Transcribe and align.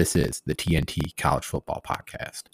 This 0.00 0.16
is 0.16 0.40
the 0.46 0.54
TNT 0.54 1.14
College 1.18 1.44
Football 1.44 1.82
Podcast. 1.86 2.44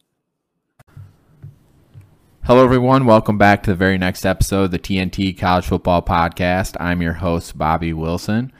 Hello, 2.42 2.64
everyone. 2.64 3.06
Welcome 3.06 3.38
back 3.38 3.62
to 3.62 3.70
the 3.70 3.77
very 3.77 3.98
next 3.98 4.27
episode 4.27 4.64
of 4.64 4.70
the 4.73 4.80
TNT 4.80 5.38
College 5.38 5.64
Football 5.64 6.02
Podcast. 6.02 6.77
I'm 6.80 7.01
your 7.01 7.12
host, 7.12 7.56
Bobby 7.56 7.92
Wilson. 7.92 8.52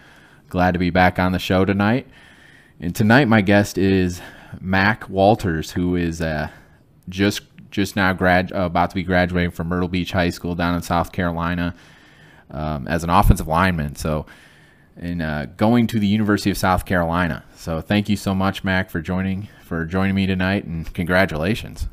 Glad 0.51 0.75
to 0.75 0.79
be 0.79 0.91
back 0.91 1.19
on 1.19 1.33
the 1.33 1.41
show 1.41 1.65
tonight. 1.65 2.07
And 2.79 2.95
tonight, 2.95 3.25
my 3.25 3.41
guest 3.41 3.77
is 3.77 4.21
Mac 4.61 5.09
Walters, 5.09 5.73
who 5.73 5.97
is 5.97 6.23
uh, 6.23 6.51
just 7.09 7.41
just 7.73 7.97
now 7.97 8.13
grad 8.13 8.53
uh, 8.53 8.67
about 8.67 8.91
to 8.91 8.95
be 8.95 9.03
graduating 9.03 9.51
from 9.51 9.67
Myrtle 9.67 9.89
Beach 9.89 10.13
High 10.13 10.31
School 10.31 10.55
down 10.55 10.77
in 10.77 10.83
South 10.83 11.11
Carolina 11.11 11.75
um, 12.53 12.87
as 12.87 13.03
an 13.03 13.11
offensive 13.11 13.49
lineman. 13.49 13.97
So, 13.97 14.27
and 14.97 15.23
uh, 15.23 15.47
going 15.47 15.87
to 15.89 16.01
the 16.01 16.07
University 16.07 16.51
of 16.51 16.57
South 16.57 16.85
Carolina. 16.85 17.45
So, 17.57 17.81
thank 17.81 18.09
you 18.09 18.17
so 18.17 18.35
much, 18.35 18.65
Mac, 18.65 18.91
for 18.91 19.01
joining 19.01 19.49
for 19.63 19.85
joining 19.85 20.15
me 20.15 20.27
tonight, 20.27 20.65
and 20.65 20.93
congratulations. 20.95 21.89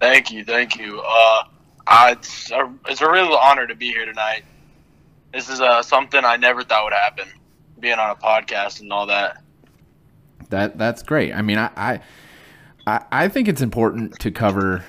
Thank 0.00 0.30
you, 0.30 0.44
thank 0.44 0.76
you. 0.78 1.00
Uh, 1.00 1.44
I, 1.86 2.12
it's, 2.12 2.50
a, 2.50 2.72
it's 2.88 3.00
a 3.00 3.10
real 3.10 3.32
honor 3.32 3.66
to 3.66 3.74
be 3.74 3.90
here 3.90 4.04
tonight. 4.04 4.44
This 5.32 5.48
is 5.48 5.60
uh, 5.60 5.82
something 5.82 6.24
I 6.24 6.36
never 6.36 6.62
thought 6.62 6.84
would 6.84 6.92
happen, 6.92 7.28
being 7.80 7.98
on 7.98 8.10
a 8.10 8.14
podcast 8.14 8.80
and 8.80 8.92
all 8.92 9.06
that. 9.06 9.42
That 10.50 10.78
that's 10.78 11.02
great. 11.02 11.32
I 11.32 11.42
mean, 11.42 11.58
I, 11.58 12.00
I 12.86 13.00
I 13.10 13.28
think 13.28 13.48
it's 13.48 13.62
important 13.62 14.18
to 14.20 14.30
cover 14.30 14.84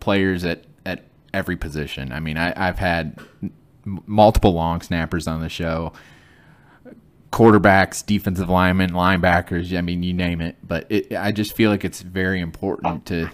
players 0.00 0.44
at 0.44 0.64
at 0.86 1.04
every 1.32 1.56
position. 1.56 2.12
I 2.12 2.20
mean, 2.20 2.38
I, 2.38 2.52
I've 2.56 2.78
had 2.78 3.18
multiple 3.84 4.52
long 4.52 4.80
snappers 4.80 5.26
on 5.26 5.40
the 5.40 5.48
show, 5.48 5.92
quarterbacks, 7.34 8.06
defensive 8.06 8.48
linemen, 8.48 8.92
linebackers. 8.92 9.76
I 9.76 9.80
mean, 9.80 10.04
you 10.04 10.14
name 10.14 10.40
it. 10.40 10.56
But 10.62 10.86
it, 10.88 11.12
I 11.14 11.32
just 11.32 11.56
feel 11.56 11.68
like 11.68 11.84
it's 11.84 12.00
very 12.00 12.40
important 12.40 13.06
to 13.06 13.28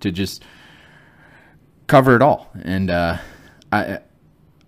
to 0.00 0.12
just 0.12 0.44
cover 1.86 2.14
it 2.14 2.20
all. 2.20 2.50
And 2.62 2.90
uh, 2.90 3.16
I 3.72 4.00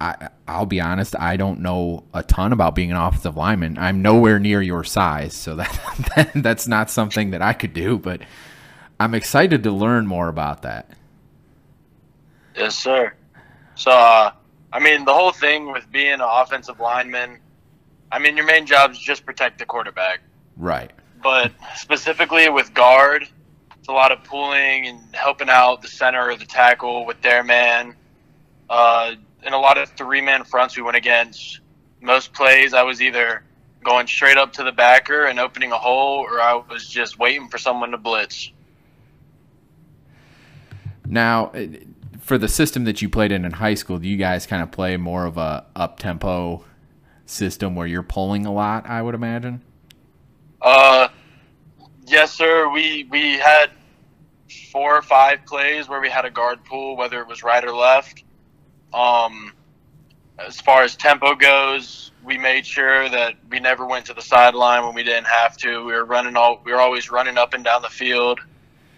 I, 0.00 0.30
I'll 0.48 0.64
be 0.64 0.80
honest, 0.80 1.14
I 1.14 1.36
don't 1.36 1.60
know 1.60 2.04
a 2.14 2.22
ton 2.22 2.54
about 2.54 2.74
being 2.74 2.90
an 2.90 2.96
offensive 2.96 3.36
lineman. 3.36 3.76
I'm 3.76 4.00
nowhere 4.00 4.38
near 4.38 4.62
your 4.62 4.82
size, 4.82 5.34
so 5.34 5.56
that, 5.56 6.08
that 6.16 6.30
that's 6.36 6.66
not 6.66 6.90
something 6.90 7.32
that 7.32 7.42
I 7.42 7.52
could 7.52 7.74
do. 7.74 7.98
But 7.98 8.22
I'm 8.98 9.14
excited 9.14 9.62
to 9.64 9.70
learn 9.70 10.06
more 10.06 10.28
about 10.28 10.62
that. 10.62 10.88
Yes, 12.56 12.76
sir. 12.76 13.12
So, 13.74 13.90
uh, 13.90 14.32
I 14.72 14.80
mean, 14.80 15.04
the 15.04 15.12
whole 15.12 15.32
thing 15.32 15.70
with 15.70 15.90
being 15.92 16.14
an 16.14 16.20
offensive 16.22 16.80
lineman, 16.80 17.38
I 18.12 18.18
mean, 18.18 18.36
your 18.36 18.46
main 18.46 18.66
job 18.66 18.92
is 18.92 18.98
just 18.98 19.24
protect 19.24 19.58
the 19.58 19.66
quarterback. 19.66 20.20
Right. 20.56 20.90
But 21.22 21.52
specifically 21.76 22.48
with 22.48 22.72
guard, 22.74 23.28
it's 23.78 23.88
a 23.88 23.92
lot 23.92 24.12
of 24.12 24.22
pulling 24.24 24.86
and 24.86 25.00
helping 25.14 25.48
out 25.48 25.82
the 25.82 25.88
center 25.88 26.30
or 26.30 26.36
the 26.36 26.46
tackle 26.46 27.06
with 27.06 27.20
their 27.22 27.44
man. 27.44 27.94
Uh, 28.68 29.14
in 29.46 29.52
a 29.52 29.58
lot 29.58 29.78
of 29.78 29.88
three 29.90 30.20
man 30.20 30.44
fronts 30.44 30.76
we 30.76 30.82
went 30.82 30.96
against, 30.96 31.60
most 32.00 32.32
plays 32.32 32.74
I 32.74 32.82
was 32.82 33.00
either 33.00 33.42
going 33.84 34.06
straight 34.06 34.36
up 34.36 34.52
to 34.54 34.64
the 34.64 34.72
backer 34.72 35.26
and 35.26 35.38
opening 35.38 35.72
a 35.72 35.78
hole, 35.78 36.18
or 36.18 36.40
I 36.40 36.54
was 36.54 36.88
just 36.88 37.18
waiting 37.18 37.48
for 37.48 37.58
someone 37.58 37.90
to 37.92 37.98
blitz. 37.98 38.50
Now, 41.06 41.52
for 42.20 42.38
the 42.38 42.48
system 42.48 42.84
that 42.84 43.02
you 43.02 43.08
played 43.08 43.32
in 43.32 43.44
in 43.44 43.52
high 43.52 43.74
school, 43.74 43.98
do 43.98 44.08
you 44.08 44.16
guys 44.16 44.46
kind 44.46 44.62
of 44.62 44.70
play 44.70 44.96
more 44.96 45.24
of 45.24 45.38
a 45.38 45.64
up 45.74 45.98
tempo 45.98 46.64
system 47.30 47.74
where 47.74 47.86
you're 47.86 48.02
pulling 48.02 48.46
a 48.46 48.52
lot? 48.52 48.86
I 48.86 49.02
would 49.02 49.14
imagine. 49.14 49.62
Uh, 50.60 51.08
yes, 52.06 52.32
sir. 52.32 52.68
We 52.68 53.06
we 53.10 53.38
had 53.38 53.70
four 54.72 54.96
or 54.96 55.02
five 55.02 55.44
plays 55.46 55.88
where 55.88 56.00
we 56.00 56.08
had 56.08 56.24
a 56.24 56.30
guard 56.30 56.64
pull, 56.64 56.96
whether 56.96 57.20
it 57.20 57.28
was 57.28 57.42
right 57.42 57.64
or 57.64 57.72
left. 57.72 58.24
Um, 58.92 59.52
as 60.38 60.60
far 60.60 60.82
as 60.82 60.96
tempo 60.96 61.34
goes, 61.34 62.10
we 62.24 62.36
made 62.38 62.66
sure 62.66 63.08
that 63.08 63.34
we 63.50 63.60
never 63.60 63.86
went 63.86 64.06
to 64.06 64.14
the 64.14 64.22
sideline 64.22 64.84
when 64.84 64.94
we 64.94 65.02
didn't 65.02 65.26
have 65.26 65.56
to. 65.58 65.84
We 65.84 65.92
were 65.92 66.04
running 66.04 66.36
all. 66.36 66.60
We 66.64 66.72
were 66.72 66.80
always 66.80 67.10
running 67.10 67.38
up 67.38 67.54
and 67.54 67.64
down 67.64 67.82
the 67.82 67.88
field, 67.88 68.40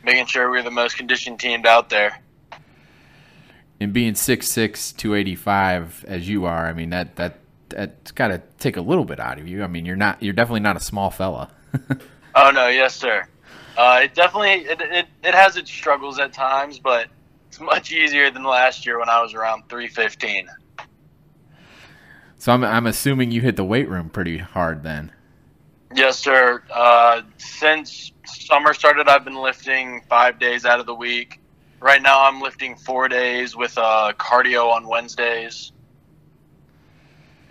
making 0.05 0.27
sure 0.27 0.51
we 0.51 0.59
were 0.59 0.63
the 0.63 0.71
most 0.71 0.97
conditioned 0.97 1.41
team 1.41 1.65
out 1.67 1.91
there. 1.91 2.21
And 3.81 3.93
being 3.93 4.15
6'6", 4.15 4.97
285 4.97 6.05
as 6.07 6.29
you 6.29 6.45
are, 6.45 6.67
I 6.67 6.73
mean 6.73 6.91
that 6.91 7.17
that 7.17 7.39
that's 7.73 8.13
got 8.13 8.29
to 8.29 8.43
take 8.59 8.77
a 8.77 8.81
little 8.81 9.05
bit 9.05 9.21
out 9.21 9.39
of 9.39 9.49
you. 9.49 9.63
I 9.63 9.67
mean, 9.67 9.85
you're 9.85 9.97
not 9.97 10.23
you're 10.23 10.33
definitely 10.33 10.61
not 10.61 10.77
a 10.77 10.81
small 10.81 11.11
fella. 11.11 11.51
oh 12.35 12.51
no, 12.51 12.69
yes 12.69 12.95
sir. 12.95 13.27
Uh, 13.77 14.01
it 14.05 14.15
definitely 14.15 14.67
it, 14.71 14.81
it, 14.81 15.07
it 15.25 15.35
has 15.35 15.57
its 15.57 15.71
struggles 15.71 16.19
at 16.19 16.33
times, 16.33 16.79
but 16.79 17.09
it's 17.49 17.61
much 17.61 17.93
easier 17.93 18.31
than 18.31 18.45
last 18.45 18.87
year 18.87 18.99
when 18.99 19.09
I 19.09 19.21
was 19.21 19.35
around 19.35 19.69
315. 19.69 20.49
So 22.39 22.53
I'm, 22.53 22.65
I'm 22.65 22.87
assuming 22.87 23.31
you 23.31 23.41
hit 23.41 23.57
the 23.57 23.65
weight 23.65 23.89
room 23.89 24.09
pretty 24.09 24.39
hard 24.39 24.83
then. 24.83 25.13
Yes, 25.95 26.19
sir. 26.19 26.63
Uh, 26.73 27.23
since 27.37 28.13
summer 28.25 28.73
started, 28.75 29.07
I've 29.09 29.25
been 29.25 29.37
lifting 29.37 30.03
five 30.09 30.39
days 30.39 30.65
out 30.65 30.81
of 30.81 30.87
the 30.87 30.95
week. 30.95 31.41
Right 31.81 32.01
now, 32.01 32.25
I'm 32.25 32.41
lifting 32.41 32.75
four 32.77 33.09
days 33.09 33.55
with 33.55 33.77
uh, 33.77 34.13
cardio 34.19 34.73
on 34.73 34.89
Wednesdays 34.89 35.73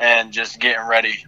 and 0.02 0.32
just 0.32 0.60
getting 0.60 0.86
ready. 0.86 1.26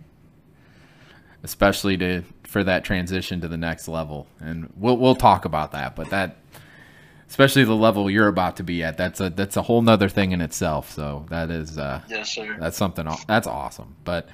Especially 1.44 1.98
to 1.98 2.24
for 2.44 2.64
that 2.64 2.84
transition 2.84 3.42
to 3.42 3.48
the 3.48 3.58
next 3.58 3.88
level, 3.88 4.28
and 4.40 4.72
we'll 4.76 4.98
we'll 4.98 5.16
talk 5.16 5.46
about 5.46 5.72
that. 5.72 5.96
But 5.96 6.10
that 6.10 6.38
especially 7.34 7.64
the 7.64 7.76
level 7.76 8.10
you're 8.12 8.28
about 8.28 8.58
to 8.58 8.64
be 8.64 8.84
at. 8.84 8.96
That's 8.96 9.20
a 9.20 9.30
that's 9.30 9.58
a 9.58 9.64
whole 9.64 9.82
nother 9.82 10.08
thing 10.08 10.32
in 10.32 10.42
itself. 10.42 10.92
So 10.92 11.26
that 11.30 11.50
is 11.50 11.78
uh, 11.78 12.02
yes, 12.08 12.34
sir. 12.34 12.56
That's 12.60 12.78
something 12.78 13.08
that's 13.28 13.48
awesome. 13.48 13.96
But 14.04 14.30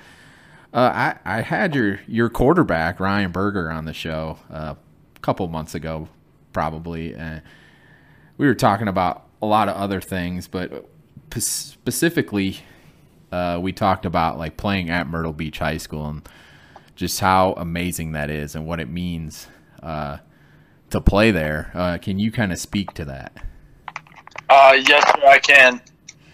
uh, 0.73 1.16
I 1.23 1.38
I 1.38 1.41
had 1.41 1.75
your 1.75 2.00
your 2.07 2.29
quarterback 2.29 3.00
Ryan 3.00 3.31
Berger 3.31 3.71
on 3.71 3.85
the 3.85 3.94
show 3.94 4.38
uh, 4.51 4.75
a 5.16 5.19
couple 5.21 5.47
months 5.47 5.75
ago, 5.75 6.09
probably, 6.53 7.16
and 7.16 7.41
we 8.38 8.45
were 8.47 8.56
talking 8.56 8.88
about 8.88 9.27
a 9.41 9.45
lot 9.45 9.69
of 9.69 9.75
other 9.75 10.01
things, 10.01 10.47
but 10.47 10.85
specifically, 11.38 12.59
uh, 13.31 13.59
we 13.62 13.72
talked 13.72 14.06
about 14.06 14.38
like 14.38 14.57
playing 14.57 14.90
at 14.90 15.07
Myrtle 15.07 15.34
Beach 15.34 15.59
High 15.59 15.78
School 15.78 16.07
and 16.07 16.28
just 16.95 17.19
how 17.19 17.53
amazing 17.53 18.12
that 18.13 18.29
is 18.29 18.56
and 18.56 18.66
what 18.66 18.79
it 18.79 18.90
means 18.90 19.47
uh, 19.81 20.17
to 20.90 21.00
play 21.00 21.31
there. 21.31 21.72
Uh, 21.73 21.97
can 21.97 22.19
you 22.19 22.31
kind 22.31 22.51
of 22.51 22.59
speak 22.59 22.94
to 22.94 23.06
that? 23.06 23.31
Uh, 24.50 24.78
yes, 24.88 25.09
I 25.25 25.39
can. 25.39 25.81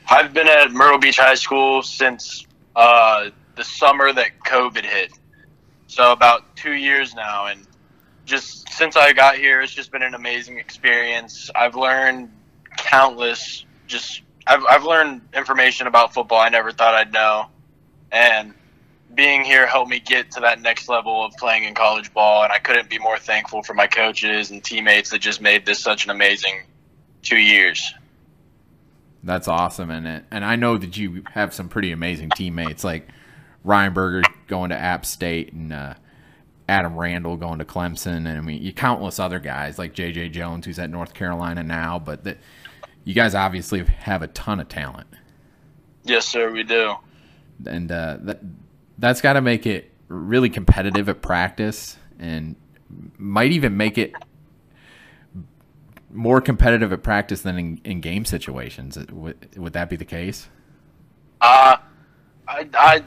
I've 0.10 0.34
been 0.34 0.48
at 0.48 0.72
Myrtle 0.72 1.00
Beach 1.00 1.18
High 1.18 1.36
School 1.36 1.82
since 1.82 2.46
uh, 2.76 3.30
the 3.56 3.64
summer 3.64 4.14
that 4.14 4.32
COVID 4.46 4.86
hit. 4.86 5.12
So 5.88 6.12
about 6.12 6.56
two 6.56 6.74
years 6.74 7.14
now, 7.14 7.48
and 7.48 7.68
just 8.26 8.70
since 8.70 8.96
I 8.96 9.14
got 9.14 9.38
here, 9.38 9.62
it's 9.62 9.74
just 9.74 9.92
been 9.92 10.02
an 10.02 10.14
amazing 10.14 10.58
experience. 10.58 11.50
I've 11.56 11.76
learned 11.76 12.32
countless, 12.78 13.66
just 13.88 14.22
I've 14.48 14.64
I've 14.66 14.84
learned 14.84 15.22
information 15.34 15.88
about 15.88 16.14
football 16.14 16.40
I 16.40 16.50
never 16.50 16.72
thought 16.72 16.94
I'd 16.94 17.12
know, 17.14 17.48
and 18.12 18.54
being 19.16 19.44
here 19.44 19.66
helped 19.66 19.90
me 19.90 20.00
get 20.00 20.32
to 20.32 20.42
that 20.42 20.62
next 20.62 20.90
level 20.90 21.24
of 21.24 21.34
playing 21.38 21.64
in 21.64 21.74
college 21.74 22.14
ball, 22.14 22.44
and 22.44 22.52
I 22.52 22.60
couldn't 22.60 22.90
be 22.90 23.00
more 23.00 23.18
thankful 23.18 23.64
for 23.64 23.74
my 23.74 23.88
coaches 23.88 24.52
and 24.52 24.64
teammates 24.64 25.10
that 25.12 25.20
just 25.20 25.42
made 25.42 25.66
this 25.66 25.80
such 25.80 26.06
an 26.06 26.12
amazing 26.12 26.64
two 27.22 27.38
years. 27.38 27.94
That's 29.24 29.48
awesome, 29.48 29.90
and 29.90 30.24
and 30.30 30.46
I 30.46 30.56
know 30.56 30.78
that 30.78 30.98
you 30.98 31.24
have 31.32 31.54
some 31.54 31.70
pretty 31.70 31.92
amazing 31.92 32.30
teammates 32.36 32.84
like 32.84 33.08
Ryan 33.64 33.94
Berger 33.94 34.28
going 34.48 34.70
to 34.70 34.78
App 34.78 35.06
State 35.06 35.54
and 35.54 35.74
uh, 35.74 35.96
Adam 36.70 36.96
Randall 36.96 37.38
going 37.38 37.60
to 37.60 37.66
Clemson, 37.66 38.18
and 38.18 38.28
I 38.28 38.42
mean 38.42 38.62
you 38.62 38.74
countless 38.74 39.20
other 39.20 39.40
guys 39.40 39.80
like 39.80 39.94
J.J. 39.94 40.30
Jones 40.30 40.66
who's 40.66 40.78
at 40.78 40.92
North 40.92 41.16
Carolina 41.16 41.64
now, 41.64 41.98
but 41.98 42.24
that 42.26 42.38
you 43.06 43.14
guys 43.14 43.34
obviously 43.34 43.84
have 43.84 44.22
a 44.22 44.28
ton 44.28 44.60
of 44.60 44.68
talent. 44.68 45.08
Yes, 46.04 46.28
sir, 46.28 46.52
we 46.52 46.64
do. 46.64 46.96
And 47.66 47.90
uh, 47.92 48.18
that 48.22 48.42
that's 48.98 49.22
got 49.22 49.34
to 49.34 49.42
make 49.42 49.66
it 49.66 49.92
really 50.08 50.50
competitive 50.50 51.08
at 51.08 51.22
practice 51.22 51.98
and 52.20 52.56
might 53.18 53.52
even 53.52 53.78
make 53.78 53.98
it 53.98 54.14
more 56.12 56.42
competitive 56.42 56.94
at 56.94 57.04
practice 57.04 57.42
than 57.42 57.58
in, 57.58 57.82
in 57.84 58.02
game 58.02 58.26
situations. 58.26 58.98
Would, 59.12 59.58
would 59.58 59.74
that 59.74 59.90
be 59.90 59.96
the 59.96 60.06
case? 60.06 60.50
Uh, 61.42 61.78
I, 62.48 62.68
I, 62.74 63.04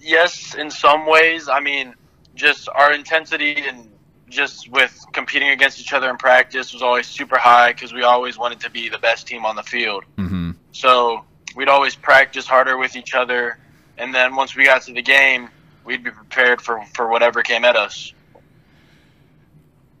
yes, 0.00 0.54
in 0.54 0.70
some 0.70 1.06
ways. 1.06 1.48
I 1.48 1.60
mean, 1.60 1.94
just 2.34 2.68
our 2.74 2.92
intensity 2.92 3.56
and 3.66 3.90
just 4.28 4.70
with 4.70 5.04
competing 5.12 5.48
against 5.50 5.80
each 5.80 5.92
other 5.92 6.10
in 6.10 6.16
practice 6.16 6.72
was 6.72 6.82
always 6.82 7.06
super 7.06 7.38
high 7.38 7.72
because 7.72 7.92
we 7.92 8.02
always 8.02 8.38
wanted 8.38 8.60
to 8.60 8.70
be 8.70 8.88
the 8.88 8.98
best 8.98 9.26
team 9.26 9.44
on 9.44 9.56
the 9.56 9.62
field. 9.62 10.04
Mm-hmm. 10.16 10.52
So 10.72 11.24
we'd 11.56 11.68
always 11.68 11.94
practice 11.94 12.46
harder 12.46 12.76
with 12.76 12.96
each 12.96 13.14
other, 13.14 13.58
and 13.96 14.14
then 14.14 14.36
once 14.36 14.54
we 14.54 14.64
got 14.64 14.82
to 14.82 14.92
the 14.92 15.02
game, 15.02 15.48
we'd 15.84 16.04
be 16.04 16.10
prepared 16.10 16.60
for, 16.60 16.84
for 16.94 17.08
whatever 17.08 17.42
came 17.42 17.64
at 17.64 17.76
us. 17.76 18.12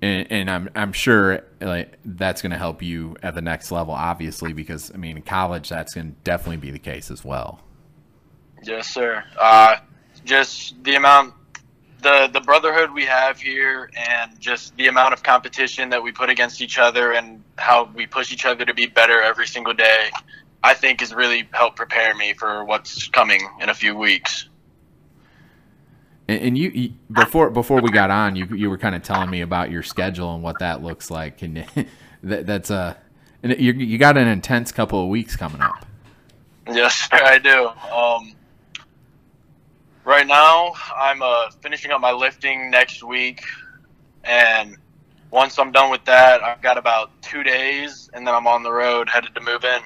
And, 0.00 0.30
and 0.30 0.50
I'm 0.50 0.70
I'm 0.76 0.92
sure 0.92 1.42
like 1.60 1.98
that's 2.04 2.40
going 2.40 2.52
to 2.52 2.58
help 2.58 2.82
you 2.82 3.16
at 3.20 3.34
the 3.34 3.42
next 3.42 3.72
level, 3.72 3.94
obviously, 3.94 4.52
because 4.52 4.92
I 4.94 4.96
mean, 4.96 5.16
in 5.16 5.24
college, 5.24 5.70
that's 5.70 5.92
going 5.94 6.10
to 6.10 6.16
definitely 6.22 6.58
be 6.58 6.70
the 6.70 6.78
case 6.78 7.10
as 7.10 7.24
well. 7.24 7.60
Yes, 8.62 8.88
sir. 8.88 9.24
Uh, 9.40 9.76
just 10.24 10.82
the 10.84 10.94
amount, 10.94 11.34
the 12.02 12.28
the 12.32 12.40
brotherhood 12.40 12.92
we 12.92 13.04
have 13.04 13.40
here, 13.40 13.90
and 13.96 14.38
just 14.40 14.76
the 14.76 14.88
amount 14.88 15.12
of 15.12 15.22
competition 15.22 15.90
that 15.90 16.02
we 16.02 16.12
put 16.12 16.30
against 16.30 16.60
each 16.60 16.78
other, 16.78 17.12
and 17.12 17.42
how 17.56 17.90
we 17.94 18.06
push 18.06 18.32
each 18.32 18.46
other 18.46 18.64
to 18.64 18.74
be 18.74 18.86
better 18.86 19.20
every 19.20 19.46
single 19.46 19.74
day. 19.74 20.10
I 20.62 20.74
think 20.74 21.00
has 21.00 21.14
really 21.14 21.48
helped 21.52 21.76
prepare 21.76 22.14
me 22.14 22.32
for 22.34 22.64
what's 22.64 23.08
coming 23.08 23.40
in 23.60 23.68
a 23.68 23.74
few 23.74 23.96
weeks. 23.96 24.48
And, 26.26 26.42
and 26.42 26.58
you, 26.58 26.70
you, 26.70 26.92
before 27.10 27.50
before 27.50 27.80
we 27.80 27.90
got 27.90 28.10
on, 28.10 28.36
you 28.36 28.46
you 28.46 28.68
were 28.68 28.78
kind 28.78 28.94
of 28.94 29.02
telling 29.02 29.30
me 29.30 29.40
about 29.40 29.70
your 29.70 29.82
schedule 29.82 30.34
and 30.34 30.42
what 30.42 30.58
that 30.58 30.82
looks 30.82 31.10
like, 31.10 31.42
and 31.42 31.64
that, 32.22 32.46
that's 32.46 32.70
a 32.70 32.96
and 33.42 33.58
you 33.58 33.72
you 33.72 33.98
got 33.98 34.16
an 34.16 34.28
intense 34.28 34.72
couple 34.72 35.02
of 35.02 35.08
weeks 35.08 35.36
coming 35.36 35.60
up. 35.60 35.86
Yes, 36.68 36.94
sir, 36.94 37.08
I 37.12 37.38
do. 37.38 37.68
Um, 37.92 38.34
right 40.08 40.26
now, 40.26 40.72
I'm 40.96 41.20
uh, 41.22 41.50
finishing 41.60 41.90
up 41.90 42.00
my 42.00 42.12
lifting 42.12 42.70
next 42.70 43.04
week, 43.04 43.44
and 44.24 44.76
once 45.30 45.58
I'm 45.58 45.70
done 45.70 45.90
with 45.90 46.04
that, 46.06 46.42
I've 46.42 46.62
got 46.62 46.78
about 46.78 47.10
two 47.20 47.42
days, 47.42 48.08
and 48.14 48.26
then 48.26 48.34
I'm 48.34 48.46
on 48.46 48.62
the 48.62 48.72
road 48.72 49.10
headed 49.10 49.34
to 49.34 49.40
move 49.42 49.64
in. 49.64 49.82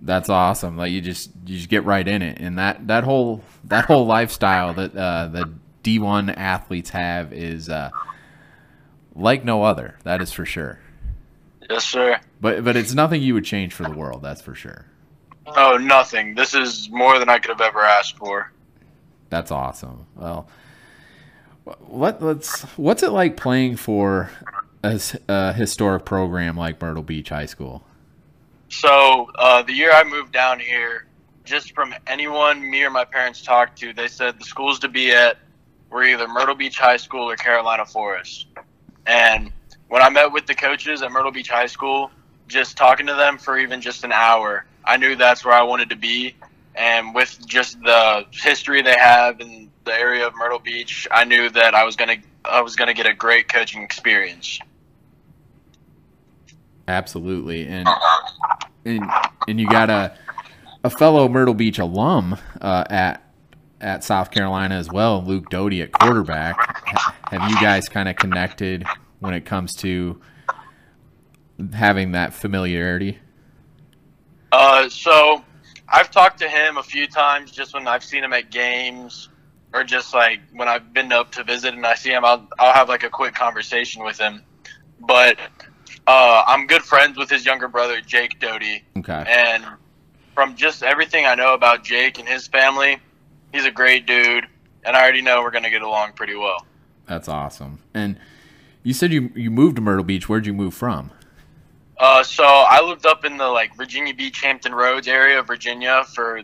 That's 0.00 0.28
awesome. 0.28 0.76
Like 0.76 0.90
you 0.90 1.00
just 1.00 1.30
you 1.46 1.56
just 1.56 1.68
get 1.68 1.84
right 1.84 2.06
in 2.06 2.22
it, 2.22 2.38
and 2.40 2.58
that 2.58 2.86
that 2.88 3.04
whole 3.04 3.42
that 3.64 3.84
whole 3.86 4.06
lifestyle 4.06 4.74
that 4.74 4.96
uh, 4.96 5.28
the 5.28 5.52
D 5.82 5.98
one 5.98 6.30
athletes 6.30 6.90
have 6.90 7.32
is 7.32 7.68
uh, 7.68 7.90
like 9.14 9.44
no 9.44 9.62
other. 9.62 9.98
That 10.04 10.20
is 10.22 10.32
for 10.32 10.44
sure. 10.44 10.80
Yes, 11.70 11.84
sir. 11.84 12.20
But 12.40 12.64
but 12.64 12.76
it's 12.76 12.94
nothing 12.94 13.22
you 13.22 13.34
would 13.34 13.44
change 13.44 13.72
for 13.72 13.84
the 13.84 13.92
world. 13.92 14.22
That's 14.22 14.40
for 14.40 14.54
sure. 14.54 14.86
Oh, 15.56 15.76
nothing. 15.76 16.34
This 16.34 16.54
is 16.54 16.88
more 16.90 17.18
than 17.18 17.28
I 17.28 17.38
could 17.38 17.50
have 17.50 17.60
ever 17.60 17.80
asked 17.80 18.16
for. 18.16 18.52
That's 19.30 19.50
awesome. 19.50 20.06
Well, 20.16 20.48
what 21.80 22.22
let's 22.22 22.62
what's 22.76 23.02
it 23.02 23.10
like 23.10 23.36
playing 23.36 23.76
for 23.76 24.30
a, 24.82 25.00
a 25.28 25.52
historic 25.52 26.04
program 26.04 26.56
like 26.56 26.80
Myrtle 26.80 27.02
Beach 27.02 27.28
High 27.28 27.46
School? 27.46 27.82
So 28.68 29.30
uh, 29.38 29.62
the 29.62 29.72
year 29.72 29.92
I 29.92 30.04
moved 30.04 30.32
down 30.32 30.60
here, 30.60 31.06
just 31.44 31.74
from 31.74 31.94
anyone 32.06 32.68
me 32.70 32.82
or 32.84 32.90
my 32.90 33.04
parents 33.04 33.42
talked 33.42 33.78
to, 33.80 33.92
they 33.92 34.08
said 34.08 34.38
the 34.38 34.44
schools 34.44 34.78
to 34.80 34.88
be 34.88 35.12
at 35.12 35.38
were 35.90 36.04
either 36.04 36.28
Myrtle 36.28 36.54
Beach 36.54 36.78
High 36.78 36.98
School 36.98 37.30
or 37.30 37.36
Carolina 37.36 37.84
Forest. 37.84 38.46
And 39.06 39.50
when 39.88 40.02
I 40.02 40.10
met 40.10 40.32
with 40.32 40.46
the 40.46 40.54
coaches 40.54 41.02
at 41.02 41.10
Myrtle 41.10 41.32
Beach 41.32 41.48
High 41.48 41.66
School, 41.66 42.10
just 42.46 42.76
talking 42.76 43.06
to 43.06 43.14
them 43.14 43.38
for 43.38 43.58
even 43.58 43.80
just 43.80 44.04
an 44.04 44.12
hour, 44.12 44.66
I 44.84 44.96
knew 44.96 45.16
that's 45.16 45.44
where 45.44 45.54
I 45.54 45.62
wanted 45.62 45.90
to 45.90 45.96
be. 45.96 46.34
And 46.74 47.14
with 47.14 47.46
just 47.46 47.80
the 47.82 48.24
history 48.30 48.82
they 48.82 48.96
have 48.96 49.40
in 49.40 49.70
the 49.84 49.92
area 49.92 50.26
of 50.26 50.34
Myrtle 50.36 50.60
Beach, 50.60 51.08
I 51.10 51.24
knew 51.24 51.50
that 51.50 51.74
I 51.74 51.84
was 51.84 51.96
gonna 51.96 52.16
I 52.44 52.60
was 52.60 52.76
gonna 52.76 52.94
get 52.94 53.06
a 53.06 53.14
great 53.14 53.48
coaching 53.52 53.82
experience. 53.82 54.58
Absolutely, 56.86 57.66
and 57.66 57.88
and 58.84 59.02
and 59.48 59.60
you 59.60 59.68
got 59.68 59.90
a 59.90 60.16
a 60.84 60.90
fellow 60.90 61.28
Myrtle 61.28 61.54
Beach 61.54 61.78
alum 61.78 62.38
uh, 62.60 62.84
at 62.88 63.22
at 63.80 64.04
South 64.04 64.30
Carolina 64.30 64.76
as 64.76 64.90
well, 64.90 65.22
Luke 65.22 65.50
Doty 65.50 65.82
at 65.82 65.92
quarterback. 65.92 66.56
Have 67.30 67.50
you 67.50 67.60
guys 67.60 67.88
kind 67.88 68.08
of 68.08 68.16
connected 68.16 68.84
when 69.20 69.34
it 69.34 69.44
comes 69.44 69.74
to 69.76 70.20
having 71.72 72.12
that 72.12 72.32
familiarity? 72.32 73.18
Uh, 74.52 74.88
so 74.88 75.44
I've 75.88 76.10
talked 76.10 76.38
to 76.40 76.48
him 76.48 76.76
a 76.76 76.82
few 76.82 77.06
times 77.06 77.50
just 77.50 77.74
when 77.74 77.86
I've 77.88 78.04
seen 78.04 78.24
him 78.24 78.32
at 78.32 78.50
games 78.50 79.28
or 79.72 79.84
just 79.84 80.14
like 80.14 80.40
when 80.52 80.68
I've 80.68 80.92
been 80.92 81.12
up 81.12 81.32
to 81.32 81.44
visit 81.44 81.74
and 81.74 81.86
I 81.86 81.94
see 81.94 82.10
him, 82.10 82.24
I'll, 82.24 82.46
I'll 82.58 82.72
have 82.72 82.88
like 82.88 83.04
a 83.04 83.10
quick 83.10 83.34
conversation 83.34 84.04
with 84.04 84.18
him. 84.18 84.42
But 85.00 85.38
uh, 86.06 86.42
I'm 86.46 86.66
good 86.66 86.82
friends 86.82 87.16
with 87.18 87.30
his 87.30 87.44
younger 87.44 87.68
brother, 87.68 88.00
Jake 88.00 88.40
Doty. 88.40 88.82
Okay. 88.98 89.24
And 89.26 89.64
from 90.34 90.56
just 90.56 90.82
everything 90.82 91.26
I 91.26 91.34
know 91.34 91.54
about 91.54 91.84
Jake 91.84 92.18
and 92.18 92.28
his 92.28 92.46
family, 92.46 92.98
he's 93.52 93.66
a 93.66 93.70
great 93.70 94.06
dude. 94.06 94.46
And 94.84 94.96
I 94.96 95.02
already 95.02 95.22
know 95.22 95.42
we're 95.42 95.50
going 95.50 95.64
to 95.64 95.70
get 95.70 95.82
along 95.82 96.12
pretty 96.12 96.34
well. 96.34 96.64
That's 97.06 97.28
awesome. 97.28 97.80
And 97.92 98.18
you 98.82 98.94
said 98.94 99.12
you, 99.12 99.30
you 99.34 99.50
moved 99.50 99.76
to 99.76 99.82
Myrtle 99.82 100.04
Beach. 100.04 100.28
Where'd 100.28 100.46
you 100.46 100.54
move 100.54 100.74
from? 100.74 101.10
Uh, 101.98 102.22
so 102.22 102.44
I 102.44 102.80
lived 102.80 103.06
up 103.06 103.24
in 103.24 103.36
the 103.36 103.48
like 103.48 103.76
Virginia 103.76 104.14
Beach, 104.14 104.40
Hampton 104.40 104.74
Roads 104.74 105.08
area 105.08 105.40
of 105.40 105.46
Virginia 105.46 106.04
for 106.14 106.42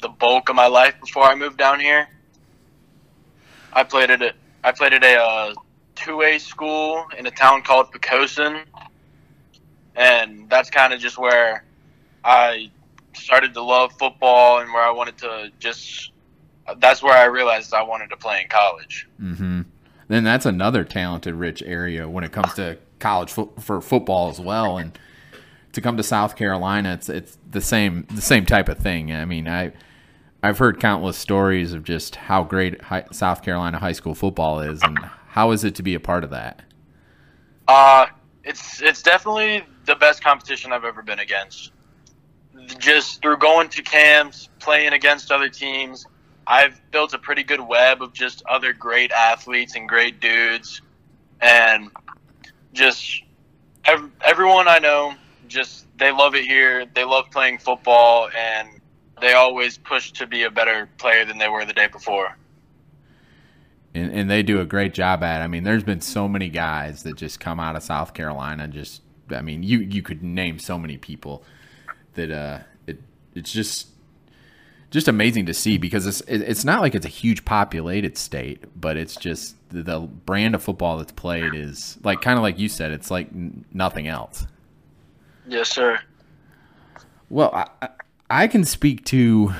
the 0.00 0.08
bulk 0.08 0.48
of 0.48 0.56
my 0.56 0.66
life 0.66 0.94
before 1.00 1.24
I 1.24 1.34
moved 1.34 1.58
down 1.58 1.78
here. 1.78 2.08
I 3.72 3.84
played 3.84 4.10
at 4.10 4.22
a, 4.22 4.34
I 4.64 4.72
played 4.72 4.94
at 4.94 5.04
a 5.04 5.16
uh, 5.16 5.54
two 5.94 6.22
A 6.22 6.38
school 6.38 7.06
in 7.16 7.26
a 7.26 7.30
town 7.30 7.62
called 7.62 7.92
Poquoson, 7.92 8.64
and 9.94 10.48
that's 10.50 10.70
kind 10.70 10.92
of 10.92 10.98
just 10.98 11.18
where 11.18 11.64
I 12.24 12.70
started 13.14 13.54
to 13.54 13.62
love 13.62 13.92
football 13.92 14.58
and 14.58 14.72
where 14.72 14.82
I 14.82 14.90
wanted 14.90 15.18
to 15.18 15.52
just. 15.60 16.12
That's 16.78 17.02
where 17.02 17.16
I 17.16 17.24
realized 17.24 17.72
I 17.72 17.82
wanted 17.82 18.10
to 18.10 18.16
play 18.16 18.42
in 18.42 18.48
college. 18.48 19.08
Mm-hmm. 19.18 19.62
Then 20.08 20.24
that's 20.24 20.44
another 20.44 20.84
talented, 20.84 21.34
rich 21.34 21.62
area 21.62 22.08
when 22.08 22.24
it 22.24 22.32
comes 22.32 22.52
to 22.54 22.76
college 22.98 23.32
fo- 23.32 23.52
for 23.60 23.80
football 23.80 24.30
as 24.30 24.40
well, 24.40 24.78
and 24.78 24.98
to 25.72 25.80
come 25.80 25.96
to 25.96 26.02
South 26.02 26.36
Carolina, 26.36 26.94
it's 26.94 27.08
it's 27.08 27.38
the 27.50 27.60
same 27.60 28.06
the 28.14 28.22
same 28.22 28.46
type 28.46 28.68
of 28.68 28.78
thing. 28.78 29.12
I 29.12 29.24
mean, 29.24 29.48
I 29.48 29.72
I've 30.42 30.58
heard 30.58 30.80
countless 30.80 31.16
stories 31.16 31.72
of 31.72 31.84
just 31.84 32.16
how 32.16 32.44
great 32.44 32.80
high, 32.82 33.04
South 33.10 33.42
Carolina 33.42 33.78
high 33.78 33.92
school 33.92 34.14
football 34.14 34.60
is, 34.60 34.82
and 34.82 34.98
how 35.28 35.50
is 35.50 35.64
it 35.64 35.74
to 35.76 35.82
be 35.82 35.94
a 35.94 36.00
part 36.00 36.24
of 36.24 36.30
that? 36.30 36.62
Uh, 37.66 38.06
it's 38.44 38.80
it's 38.80 39.02
definitely 39.02 39.64
the 39.84 39.96
best 39.96 40.22
competition 40.22 40.72
I've 40.72 40.84
ever 40.84 41.02
been 41.02 41.18
against. 41.18 41.72
Just 42.78 43.22
through 43.22 43.38
going 43.38 43.68
to 43.70 43.82
camps, 43.82 44.48
playing 44.58 44.92
against 44.92 45.30
other 45.30 45.48
teams, 45.48 46.06
I've 46.46 46.80
built 46.90 47.14
a 47.14 47.18
pretty 47.18 47.42
good 47.42 47.60
web 47.60 48.02
of 48.02 48.12
just 48.12 48.42
other 48.48 48.72
great 48.72 49.12
athletes 49.12 49.76
and 49.76 49.88
great 49.88 50.20
dudes, 50.20 50.82
and 51.40 51.90
just 52.72 53.22
ev- 53.84 54.10
everyone 54.22 54.68
I 54.68 54.78
know, 54.78 55.14
just 55.48 55.86
they 55.98 56.12
love 56.12 56.34
it 56.34 56.44
here. 56.44 56.86
They 56.94 57.04
love 57.04 57.30
playing 57.30 57.58
football, 57.58 58.28
and 58.36 58.68
they 59.20 59.32
always 59.32 59.78
push 59.78 60.12
to 60.12 60.26
be 60.26 60.44
a 60.44 60.50
better 60.50 60.88
player 60.98 61.24
than 61.24 61.38
they 61.38 61.48
were 61.48 61.64
the 61.64 61.72
day 61.72 61.88
before. 61.88 62.36
And, 63.94 64.12
and 64.12 64.30
they 64.30 64.42
do 64.42 64.60
a 64.60 64.66
great 64.66 64.94
job 64.94 65.22
at. 65.22 65.40
It. 65.40 65.44
I 65.44 65.46
mean, 65.48 65.64
there's 65.64 65.82
been 65.82 66.00
so 66.00 66.28
many 66.28 66.48
guys 66.48 67.02
that 67.02 67.16
just 67.16 67.40
come 67.40 67.58
out 67.58 67.74
of 67.74 67.82
South 67.82 68.14
Carolina. 68.14 68.68
Just, 68.68 69.02
I 69.30 69.40
mean, 69.40 69.62
you 69.62 69.78
you 69.78 70.02
could 70.02 70.22
name 70.22 70.58
so 70.58 70.78
many 70.78 70.96
people 70.98 71.42
that 72.14 72.30
uh, 72.30 72.60
it 72.86 73.00
it's 73.34 73.50
just 73.50 73.88
just 74.90 75.08
amazing 75.08 75.46
to 75.46 75.54
see 75.54 75.78
because 75.78 76.06
it's 76.06 76.20
it's 76.28 76.64
not 76.64 76.80
like 76.80 76.94
it's 76.94 77.06
a 77.06 77.10
huge 77.10 77.44
populated 77.44 78.16
state, 78.16 78.64
but 78.78 78.96
it's 78.96 79.16
just 79.16 79.56
the, 79.68 79.82
the 79.82 80.00
brand 80.00 80.54
of 80.54 80.62
football 80.62 80.98
that's 80.98 81.12
played 81.12 81.54
is 81.54 81.98
like 82.02 82.20
kind 82.20 82.38
of 82.38 82.42
like 82.42 82.58
you 82.58 82.68
said, 82.68 82.92
it's 82.92 83.10
like 83.10 83.28
n- 83.28 83.64
nothing 83.72 84.06
else. 84.08 84.46
Yes, 85.46 85.70
sir. 85.70 85.98
Well, 87.30 87.52
I, 87.80 87.88
I 88.30 88.46
can 88.46 88.64
speak 88.64 89.04
to 89.06 89.54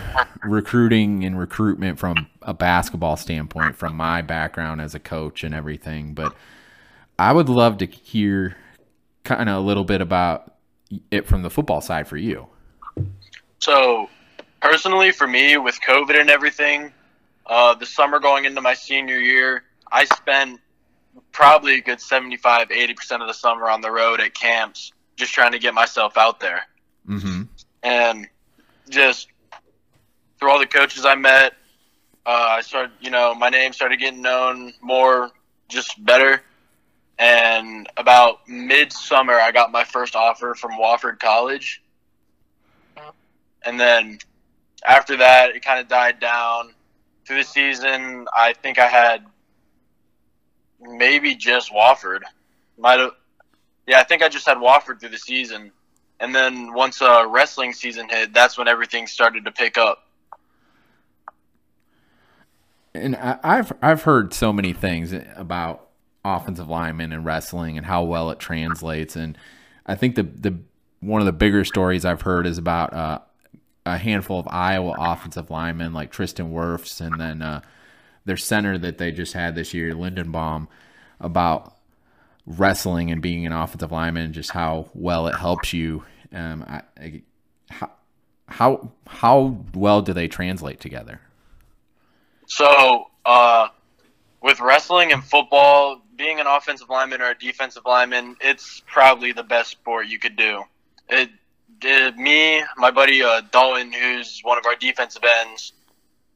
recruiting 0.44 1.24
and 1.24 1.38
recruitment 1.38 1.98
from 1.98 2.26
a 2.42 2.52
basketball 2.52 3.16
standpoint, 3.16 3.76
from 3.76 3.96
my 3.96 4.22
background 4.22 4.80
as 4.80 4.94
a 4.94 4.98
coach 4.98 5.42
and 5.42 5.54
everything, 5.54 6.14
but 6.14 6.34
I 7.18 7.32
would 7.32 7.48
love 7.48 7.78
to 7.78 7.86
hear 7.86 8.56
kind 9.24 9.48
of 9.48 9.56
a 9.56 9.60
little 9.60 9.84
bit 9.84 10.00
about 10.00 10.54
it 11.10 11.26
from 11.26 11.42
the 11.42 11.50
football 11.50 11.80
side 11.80 12.06
for 12.08 12.16
you. 12.16 12.46
So, 13.58 14.08
personally, 14.60 15.12
for 15.12 15.26
me, 15.26 15.56
with 15.56 15.78
COVID 15.80 16.18
and 16.18 16.30
everything, 16.30 16.92
uh, 17.46 17.74
the 17.74 17.86
summer 17.86 18.18
going 18.18 18.44
into 18.44 18.60
my 18.60 18.74
senior 18.74 19.18
year, 19.18 19.64
I 19.90 20.04
spend 20.04 20.59
probably 21.33 21.76
a 21.76 21.80
good 21.80 22.00
75, 22.00 22.68
80% 22.68 23.21
of 23.21 23.26
the 23.26 23.35
summer 23.35 23.68
on 23.68 23.80
the 23.80 23.90
road 23.90 24.21
at 24.21 24.35
camps, 24.35 24.92
just 25.16 25.33
trying 25.33 25.52
to 25.52 25.59
get 25.59 25.75
myself 25.75 26.16
out 26.16 26.40
there. 26.40 26.62
Mm-hmm. 27.09 27.42
And 27.83 28.28
just 28.88 29.28
through 30.38 30.50
all 30.50 30.59
the 30.59 30.66
coaches 30.66 31.04
I 31.04 31.14
met, 31.14 31.54
uh, 32.26 32.47
I 32.50 32.61
started, 32.61 32.92
you 33.00 33.11
know, 33.11 33.35
my 33.35 33.49
name 33.49 33.73
started 33.73 33.99
getting 33.99 34.21
known 34.21 34.73
more, 34.80 35.30
just 35.68 36.04
better. 36.04 36.42
And 37.18 37.88
about 37.97 38.47
midsummer, 38.49 39.35
I 39.35 39.50
got 39.50 39.73
my 39.73 39.85
first 39.85 40.14
offer 40.14 40.54
from 40.54 40.73
Wofford 40.73 41.18
College. 41.18 41.83
And 43.64 43.80
then 43.80 44.18
after 44.87 45.16
that, 45.16 45.50
it 45.50 45.64
kind 45.64 45.80
of 45.80 45.88
died 45.88 46.21
down. 46.21 46.75
Through 47.26 47.38
the 47.38 47.45
season, 47.45 48.26
I 48.35 48.52
think 48.54 48.78
I 48.78 48.87
had 48.87 49.26
maybe 50.80 51.35
just 51.35 51.73
Wofford. 51.73 52.20
Might 52.78 53.00
have, 53.00 53.12
yeah, 53.87 53.99
I 54.00 54.04
think 54.04 54.23
I 54.23 54.28
just 54.28 54.47
had 54.47 54.58
Wofford 54.58 55.00
through 55.00 55.11
the 55.11 55.18
season. 55.18 55.73
And 56.20 56.35
then 56.35 56.73
once 56.73 57.00
uh, 57.00 57.26
wrestling 57.28 57.73
season 57.73 58.08
hit, 58.08 58.35
that's 58.35 58.58
when 58.58 58.68
everything 58.68 59.06
started 59.06 59.44
to 59.44 59.52
pick 59.52 59.78
up. 59.78 60.04
And 62.94 63.14
I, 63.16 63.38
I've 63.42 63.73
I've 63.80 64.02
heard 64.02 64.35
so 64.35 64.52
many 64.52 64.73
things 64.73 65.14
about 65.37 65.88
offensive 66.25 66.68
linemen 66.68 67.12
and 67.12 67.25
wrestling 67.25 67.76
and 67.76 67.87
how 67.87 68.02
well 68.02 68.30
it 68.30 68.38
translates. 68.40 69.14
And 69.14 69.38
I 69.87 69.94
think 69.94 70.16
the 70.16 70.25
the 70.25 70.58
one 71.00 71.20
of 71.20 71.26
the 71.26 71.32
bigger 71.32 71.64
stories 71.64 72.04
I've 72.04 72.23
heard 72.23 72.47
is 72.47 72.58
about 72.58 72.92
uh, 72.92 73.20
a 73.87 73.99
handful 73.99 74.40
of 74.40 74.49
Iowa 74.49 74.97
offensive 74.99 75.50
linemen 75.50 75.92
like 75.92 76.11
Tristan 76.11 76.50
Wirfs 76.52 77.00
and 77.00 77.20
then 77.20 77.42
uh, 77.42 77.61
their 78.25 78.37
center 78.37 78.78
that 78.78 78.98
they 78.98 79.12
just 79.12 79.32
had 79.32 79.54
this 79.54 79.72
year, 79.75 79.94
Linderbaum, 79.94 80.68
about 81.20 81.76
wrestling 82.46 83.10
and 83.10 83.20
being 83.20 83.46
an 83.46 83.52
offensive 83.52 83.92
lineman 83.92 84.32
just 84.32 84.50
how 84.50 84.88
well 84.94 85.26
it 85.26 85.34
helps 85.34 85.72
you. 85.72 86.04
Um, 86.32 86.64
I, 86.66 86.82
I, 86.98 87.22
how, 87.70 87.90
how 88.46 88.90
how 89.06 89.58
well 89.75 90.02
do 90.02 90.12
they 90.12 90.28
translate 90.28 90.80
together? 90.80 91.20
So, 92.46 93.10
uh, 93.26 93.68
with 94.42 94.60
wrestling 94.60 95.12
and 95.12 95.22
football, 95.22 96.02
being 96.16 96.40
an 96.40 96.46
offensive 96.46 96.88
lineman 96.88 97.20
or 97.20 97.30
a 97.30 97.38
defensive 97.38 97.82
lineman, 97.84 98.37
it's 98.40 98.82
probably 98.87 99.32
the 99.32 99.42
best 99.42 99.70
sport 99.70 100.08
you 100.08 100.18
could 100.18 100.37
do. 100.37 100.62
It 101.08 101.30
did 101.78 102.16
me, 102.16 102.62
my 102.76 102.90
buddy 102.90 103.22
uh, 103.22 103.42
Dalton, 103.52 103.92
who's 103.92 104.40
one 104.42 104.58
of 104.58 104.66
our 104.66 104.75
defensive 104.76 105.22
ends, 105.40 105.72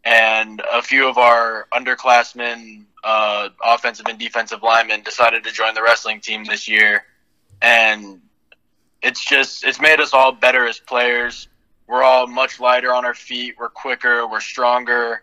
and 0.05 0.63
a 0.73 0.83
few 0.83 1.09
of 1.09 1.19
our 1.19 1.67
underclassmen, 1.73 2.85
uh, 3.05 3.49
offensive 3.63 4.07
and 4.09 4.19
defensive 4.19 4.63
linemen, 4.63 5.03
decided 5.03 5.45
to 5.45 5.53
join 5.53 5.75
the 5.75 5.83
wrestling 5.83 6.21
team 6.21 6.45
this 6.45 6.69
year, 6.69 7.05
and 7.61 8.21
it's 9.03 9.25
just 9.25 9.65
it's 9.65 9.81
made 9.81 10.01
us 10.01 10.13
all 10.13 10.33
better 10.33 10.67
as 10.67 10.79
players. 10.79 11.49
We're 11.87 12.03
all 12.03 12.27
much 12.27 12.61
lighter 12.61 12.93
on 12.93 13.05
our 13.05 13.15
feet. 13.15 13.57
We're 13.59 13.69
quicker. 13.69 14.27
We're 14.27 14.41
stronger. 14.41 15.23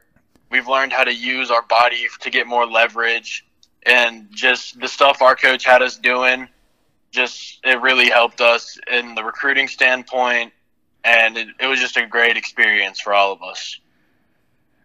We've 0.52 0.68
learned 0.68 0.94
how 0.94 1.04
to 1.04 1.14
use 1.14 1.52
our 1.52 1.62
body 1.64 2.08
to 2.22 2.30
get 2.30 2.48
more 2.48 2.66
leverage, 2.66 3.46
and 3.86 4.28
just 4.32 4.80
the 4.80 4.88
stuff 4.88 5.22
our 5.22 5.36
coach 5.36 5.66
had 5.66 5.82
us 5.82 5.98
doing 5.98 6.48
just 7.12 7.60
it 7.64 7.82
really 7.82 8.10
helped 8.10 8.42
us 8.42 8.78
in 8.92 9.16
the 9.16 9.24
recruiting 9.24 9.68
standpoint 9.68 10.54
and 11.04 11.38
it, 11.38 11.48
it, 11.60 11.66
was 11.66 11.80
just 11.80 11.98
a 11.98 12.06
great 12.06 12.38
experience 12.38 13.00
for 13.00 13.14
all 13.14 13.32
of 13.32 13.42
us 13.42 13.80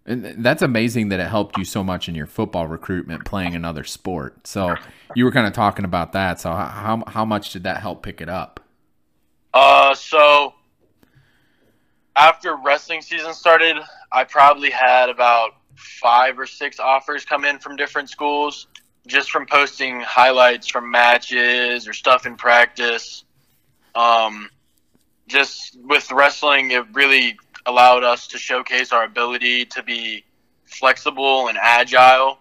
and 0.06 0.44
that's 0.44 0.62
amazing 0.62 1.08
that 1.08 1.20
it 1.20 1.28
helped 1.28 1.56
you 1.56 1.64
so 1.64 1.82
much 1.82 2.08
in 2.08 2.14
your 2.14 2.26
football 2.26 2.66
recruitment 2.66 3.25
playing 3.25 3.54
another 3.54 3.84
sport. 3.84 4.46
So 4.46 4.75
you 5.14 5.25
were 5.25 5.32
kind 5.32 5.46
of 5.46 5.52
talking 5.52 5.84
about 5.84 6.12
that. 6.12 6.40
So 6.40 6.50
how, 6.50 7.02
how 7.06 7.25
much 7.25 7.52
did 7.52 7.62
that 7.62 7.78
help 7.80 8.02
pick 8.02 8.20
it 8.20 8.28
up? 8.28 8.61
Uh 9.52 9.94
so 9.94 10.54
after 12.16 12.56
wrestling 12.56 13.02
season 13.02 13.34
started 13.34 13.76
i 14.12 14.23
probably 14.23 14.70
had 14.70 15.08
about 15.08 15.50
five 15.75 16.38
or 16.38 16.46
six 16.46 16.78
offers 16.78 17.25
come 17.25 17.44
in 17.44 17.58
from 17.58 17.75
different 17.75 18.08
schools 18.08 18.68
just 19.06 19.30
from 19.30 19.46
posting 19.46 20.00
highlights 20.00 20.68
from 20.68 20.90
matches 20.90 21.87
or 21.87 21.92
stuff 21.92 22.26
in 22.26 22.37
practice. 22.37 23.25
Um, 23.94 24.49
just 25.26 25.78
with 25.82 26.11
wrestling, 26.11 26.70
it 26.70 26.84
really 26.92 27.37
allowed 27.66 28.04
us 28.04 28.26
to 28.28 28.38
showcase 28.38 28.92
our 28.92 29.04
ability 29.04 29.64
to 29.66 29.83
be 29.83 30.25
flexible 30.64 31.49
and 31.49 31.59
agile. 31.61 32.38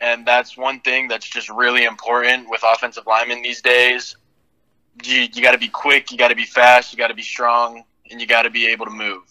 And 0.00 0.26
that's 0.26 0.56
one 0.56 0.80
thing 0.80 1.08
that's 1.08 1.28
just 1.28 1.48
really 1.50 1.84
important 1.84 2.48
with 2.48 2.62
offensive 2.64 3.06
linemen 3.06 3.42
these 3.42 3.60
days. 3.60 4.16
You, 5.04 5.28
you 5.32 5.42
got 5.42 5.52
to 5.52 5.58
be 5.58 5.68
quick, 5.68 6.10
you 6.10 6.18
got 6.18 6.28
to 6.28 6.36
be 6.36 6.44
fast, 6.44 6.92
you 6.92 6.98
got 6.98 7.08
to 7.08 7.14
be 7.14 7.22
strong, 7.22 7.84
and 8.10 8.20
you 8.20 8.26
got 8.26 8.42
to 8.42 8.50
be 8.50 8.66
able 8.66 8.86
to 8.86 8.92
move. 8.92 9.22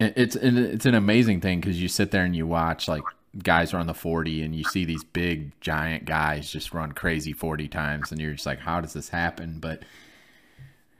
It's 0.00 0.36
it's 0.36 0.86
an 0.86 0.94
amazing 0.94 1.40
thing 1.40 1.60
because 1.60 1.80
you 1.80 1.88
sit 1.88 2.10
there 2.10 2.24
and 2.24 2.34
you 2.34 2.46
watch 2.46 2.88
like 2.88 3.02
guys 3.42 3.72
run 3.72 3.86
the 3.86 3.94
40 3.94 4.42
and 4.42 4.54
you 4.54 4.64
see 4.64 4.84
these 4.84 5.04
big 5.04 5.58
giant 5.60 6.04
guys 6.04 6.50
just 6.50 6.72
run 6.72 6.92
crazy 6.92 7.32
40 7.32 7.68
times 7.68 8.12
and 8.12 8.20
you're 8.20 8.32
just 8.32 8.46
like 8.46 8.60
how 8.60 8.80
does 8.80 8.92
this 8.92 9.08
happen 9.08 9.58
but 9.58 9.82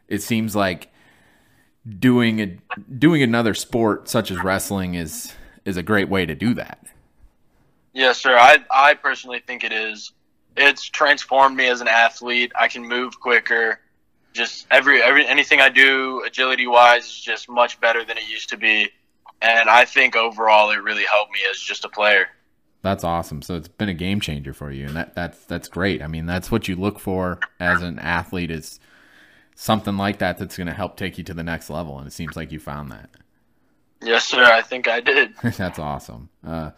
it 0.09 0.21
seems 0.21 0.57
like 0.57 0.93
doing 1.99 2.41
a 2.41 2.59
doing 2.99 3.23
another 3.23 3.55
sport 3.55 4.09
such 4.09 4.31
as 4.31 4.43
wrestling 4.43 4.95
is 4.95 5.35
is 5.65 5.77
a 5.77 5.83
great 5.83 6.09
way 6.09 6.25
to 6.25 6.35
do 6.35 6.55
that 6.55 6.87
yes 7.93 8.19
sir 8.19 8.37
i 8.37 8.59
i 8.71 8.95
personally 8.95 9.41
think 9.47 9.65
it 9.65 9.73
is 9.73 10.13
it's 10.57 10.85
transformed 10.85 11.57
me 11.57 11.67
as 11.67 11.81
an 11.81 11.89
athlete 11.89 12.51
i 12.59 12.67
can 12.69 12.83
move 12.83 13.21
quicker 13.21 13.81
just 14.33 14.67
every 14.71 15.03
every 15.03 15.27
anything 15.27 15.61
i 15.61 15.69
do 15.69 16.23
agility 16.27 16.67
wise 16.67 17.05
is 17.05 17.21
just 17.21 17.49
much 17.49 17.79
better 17.81 18.05
than 18.05 18.17
it 18.17 18.27
used 18.29 18.49
to 18.49 18.57
be 18.57 18.91
and 19.45 19.69
I 19.69 19.85
think 19.85 20.17
overall 20.17 20.71
it 20.71 20.83
really 20.83 21.05
helped 21.05 21.33
me 21.33 21.41
as 21.51 21.59
just 21.59 21.85
a 21.85 21.89
player. 21.89 22.29
That's 22.83 23.05
awesome. 23.05 23.43
So 23.43 23.57
it's 23.57 23.69
been 23.69 23.89
a 23.89 23.95
game 23.95 24.21
changer 24.21 24.53
for 24.53 24.71
you, 24.71 24.87
and 24.87 24.97
that 24.97 25.15
that's 25.15 25.45
that's 25.45 25.69
great. 25.69 26.03
I 26.03 26.07
mean, 26.07 26.27
that's 26.27 26.51
what 26.51 26.69
you 26.69 26.77
look 26.77 26.99
for 26.99 27.39
as 27.61 27.83
an 27.83 27.99
athlete 27.99 28.51
is 28.51 28.81
something 29.55 29.97
like 29.97 30.19
that 30.19 30.39
that's 30.39 30.57
going 30.57 30.67
to 30.67 30.73
help 30.73 30.97
take 30.97 31.19
you 31.19 31.25
to 31.25 31.35
the 31.35 31.43
next 31.43 31.71
level, 31.71 31.99
and 31.99 32.07
it 32.07 32.13
seems 32.13 32.37
like 32.37 32.53
you 32.53 32.59
found 32.59 32.91
that. 32.93 33.11
Yes, 34.03 34.27
sir. 34.27 34.45
I 34.45 34.63
think 34.63 34.89
I 34.89 35.01
did. 35.01 35.35
that's 35.43 35.79
awesome. 35.79 36.29
Uh, 36.47 36.71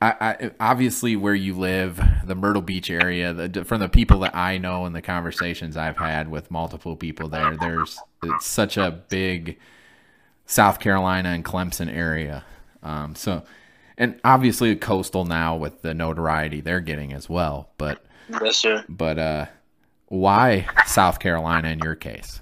I, 0.00 0.14
I, 0.20 0.50
obviously 0.60 1.16
where 1.16 1.34
you 1.34 1.54
live, 1.54 2.00
the 2.24 2.34
Myrtle 2.34 2.60
Beach 2.60 2.90
area, 2.90 3.32
the, 3.32 3.64
from 3.64 3.80
the 3.80 3.88
people 3.88 4.20
that 4.20 4.36
I 4.36 4.58
know 4.58 4.84
and 4.84 4.94
the 4.94 5.00
conversations 5.00 5.76
I've 5.76 5.96
had 5.96 6.30
with 6.30 6.50
multiple 6.50 6.96
people 6.96 7.28
there, 7.28 7.56
there's 7.56 7.98
it's 8.22 8.46
such 8.46 8.76
a 8.76 8.90
big 8.90 9.58
South 10.44 10.80
Carolina 10.80 11.30
and 11.30 11.44
Clemson 11.44 11.90
area. 11.90 12.44
Um, 12.82 13.14
so, 13.14 13.44
and 13.96 14.20
obviously 14.22 14.76
coastal 14.76 15.24
now 15.24 15.56
with 15.56 15.80
the 15.80 15.94
notoriety 15.94 16.60
they're 16.60 16.80
getting 16.80 17.14
as 17.14 17.30
well. 17.30 17.70
But 17.78 18.04
yes, 18.28 18.58
sir. 18.58 18.84
But 18.90 19.18
uh, 19.18 19.46
why 20.08 20.66
South 20.86 21.18
Carolina 21.18 21.68
in 21.68 21.78
your 21.80 21.94
case? 21.94 22.40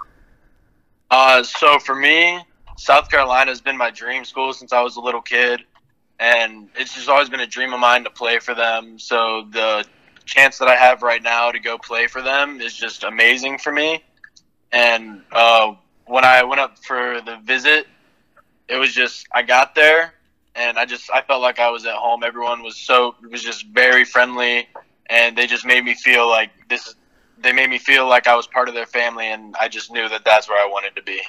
Uh, 1.11 1.43
so 1.43 1.79
for 1.79 1.95
me, 1.95 2.41
South 2.77 3.11
Carolina 3.11 3.51
has 3.51 3.61
been 3.61 3.77
my 3.77 3.91
dream 3.91 4.25
school 4.25 4.53
since 4.53 4.73
I 4.73 4.81
was 4.83 4.97
a 4.97 5.01
little 5.01 5.23
kid, 5.23 5.63
and 6.19 6.69
it's 6.77 6.95
just 6.95 7.09
always 7.09 7.29
been 7.29 7.41
a 7.41 7.47
dream 7.47 7.73
of 7.73 7.81
mine 7.81 8.05
to 8.05 8.11
play 8.11 8.39
for 8.39 8.55
them. 8.55 8.99
So 8.99 9.47
the 9.51 9.85
chance 10.25 10.59
that 10.59 10.69
I 10.69 10.77
have 10.77 11.03
right 11.03 11.23
now 11.23 11.53
to 11.53 11.59
go 11.59 11.79
play 11.79 12.07
for 12.07 12.23
them 12.23 12.61
is 12.61 12.75
just 12.75 13.05
amazing 13.05 13.59
for 13.59 13.73
me. 13.73 14.03
And 14.73 15.23
uh, 15.33 15.75
when 16.07 16.25
I 16.25 16.43
went 16.43 16.61
up 16.61 16.79
for 16.79 17.21
the 17.21 17.39
visit, 17.45 17.87
it 18.69 18.77
was 18.77 18.93
just 18.93 19.27
I 19.33 19.43
got 19.43 19.75
there 19.75 20.15
and 20.55 20.79
I 20.79 20.85
just 20.85 21.11
I 21.13 21.23
felt 21.23 21.43
like 21.43 21.59
I 21.59 21.71
was 21.71 21.85
at 21.87 21.95
home. 21.95 22.23
Everyone 22.23 22.63
was 22.63 22.77
so 22.77 23.15
it 23.23 23.31
was 23.31 23.43
just 23.43 23.67
very 23.69 24.05
friendly, 24.05 24.69
and 25.07 25.37
they 25.37 25.47
just 25.47 25.67
made 25.67 25.85
me 25.85 25.95
feel 25.95 26.29
like 26.29 26.51
this. 26.69 26.95
They 27.39 27.53
made 27.53 27.71
me 27.71 27.79
feel 27.79 28.07
like 28.07 28.27
I 28.27 28.35
was 28.35 28.47
part 28.47 28.69
of 28.69 28.75
their 28.75 28.87
family, 28.87 29.27
and 29.27 29.55
I 29.61 29.69
just 29.69 29.93
knew 29.93 30.09
that 30.09 30.25
that's 30.25 30.49
where 30.49 30.63
I 30.63 30.69
wanted 30.69 30.97
to 30.97 31.03
be. 31.03 31.21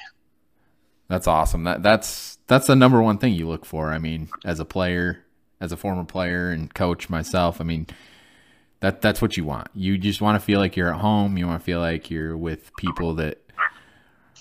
That's 1.08 1.26
awesome. 1.26 1.64
That 1.64 1.82
that's 1.82 2.38
that's 2.46 2.66
the 2.66 2.76
number 2.76 3.02
one 3.02 3.18
thing 3.18 3.34
you 3.34 3.48
look 3.48 3.64
for. 3.64 3.92
I 3.92 3.98
mean, 3.98 4.28
as 4.44 4.60
a 4.60 4.64
player, 4.64 5.24
as 5.60 5.72
a 5.72 5.76
former 5.76 6.04
player 6.04 6.50
and 6.50 6.72
coach 6.72 7.08
myself, 7.08 7.60
I 7.60 7.64
mean, 7.64 7.86
that 8.80 9.02
that's 9.02 9.22
what 9.22 9.36
you 9.36 9.44
want. 9.44 9.68
You 9.74 9.98
just 9.98 10.20
want 10.20 10.40
to 10.40 10.44
feel 10.44 10.58
like 10.58 10.76
you're 10.76 10.92
at 10.92 11.00
home. 11.00 11.36
You 11.36 11.46
want 11.46 11.60
to 11.60 11.64
feel 11.64 11.80
like 11.80 12.10
you're 12.10 12.36
with 12.36 12.74
people 12.76 13.14
that 13.14 13.42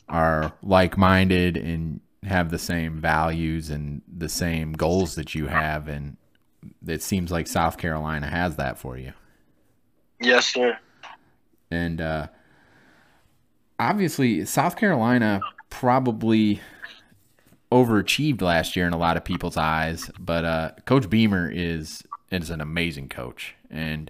are 0.08 0.54
like-minded 0.62 1.58
and 1.58 2.00
have 2.24 2.52
the 2.52 2.60
same 2.60 3.00
values 3.00 3.70
and 3.70 4.02
the 4.08 4.30
same 4.30 4.74
goals 4.74 5.16
that 5.16 5.36
you 5.36 5.48
have 5.48 5.88
and 5.88 6.18
it 6.88 7.02
seems 7.04 7.32
like 7.32 7.48
South 7.48 7.78
Carolina 7.78 8.28
has 8.28 8.56
that 8.56 8.78
for 8.78 8.98
you. 8.98 9.14
Yes, 10.20 10.48
sir. 10.48 10.78
And 11.76 12.02
uh, 12.02 12.28
obviously 13.80 14.46
South 14.46 14.76
Carolina 14.78 15.42
probably 15.70 16.62
overachieved 17.72 18.42
last 18.42 18.76
year 18.76 18.88
in 18.88 18.94
a 18.94 18.98
lot 18.98 19.18
of 19.18 19.26
people's 19.26 19.58
eyes, 19.58 20.10
but 20.18 20.46
uh, 20.46 20.72
Coach 20.86 21.10
Beamer 21.10 21.52
is 21.52 22.04
is 22.32 22.50
an 22.50 22.60
amazing 22.60 23.08
coach 23.08 23.56
and 23.70 24.10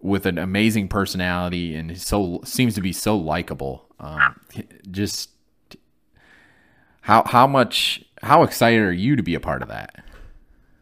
with 0.00 0.26
an 0.26 0.36
amazing 0.36 0.86
personality 0.88 1.74
and 1.74 1.90
he 1.90 1.96
so 1.96 2.40
seems 2.44 2.74
to 2.74 2.80
be 2.80 2.92
so 2.92 3.16
likable. 3.16 3.86
Um, 3.98 4.40
just 4.90 5.30
how 7.02 7.22
how 7.24 7.46
much 7.46 8.04
how 8.22 8.42
excited 8.42 8.80
are 8.80 8.92
you 8.92 9.16
to 9.16 9.22
be 9.22 9.34
a 9.34 9.40
part 9.40 9.62
of 9.62 9.68
that? 9.68 10.04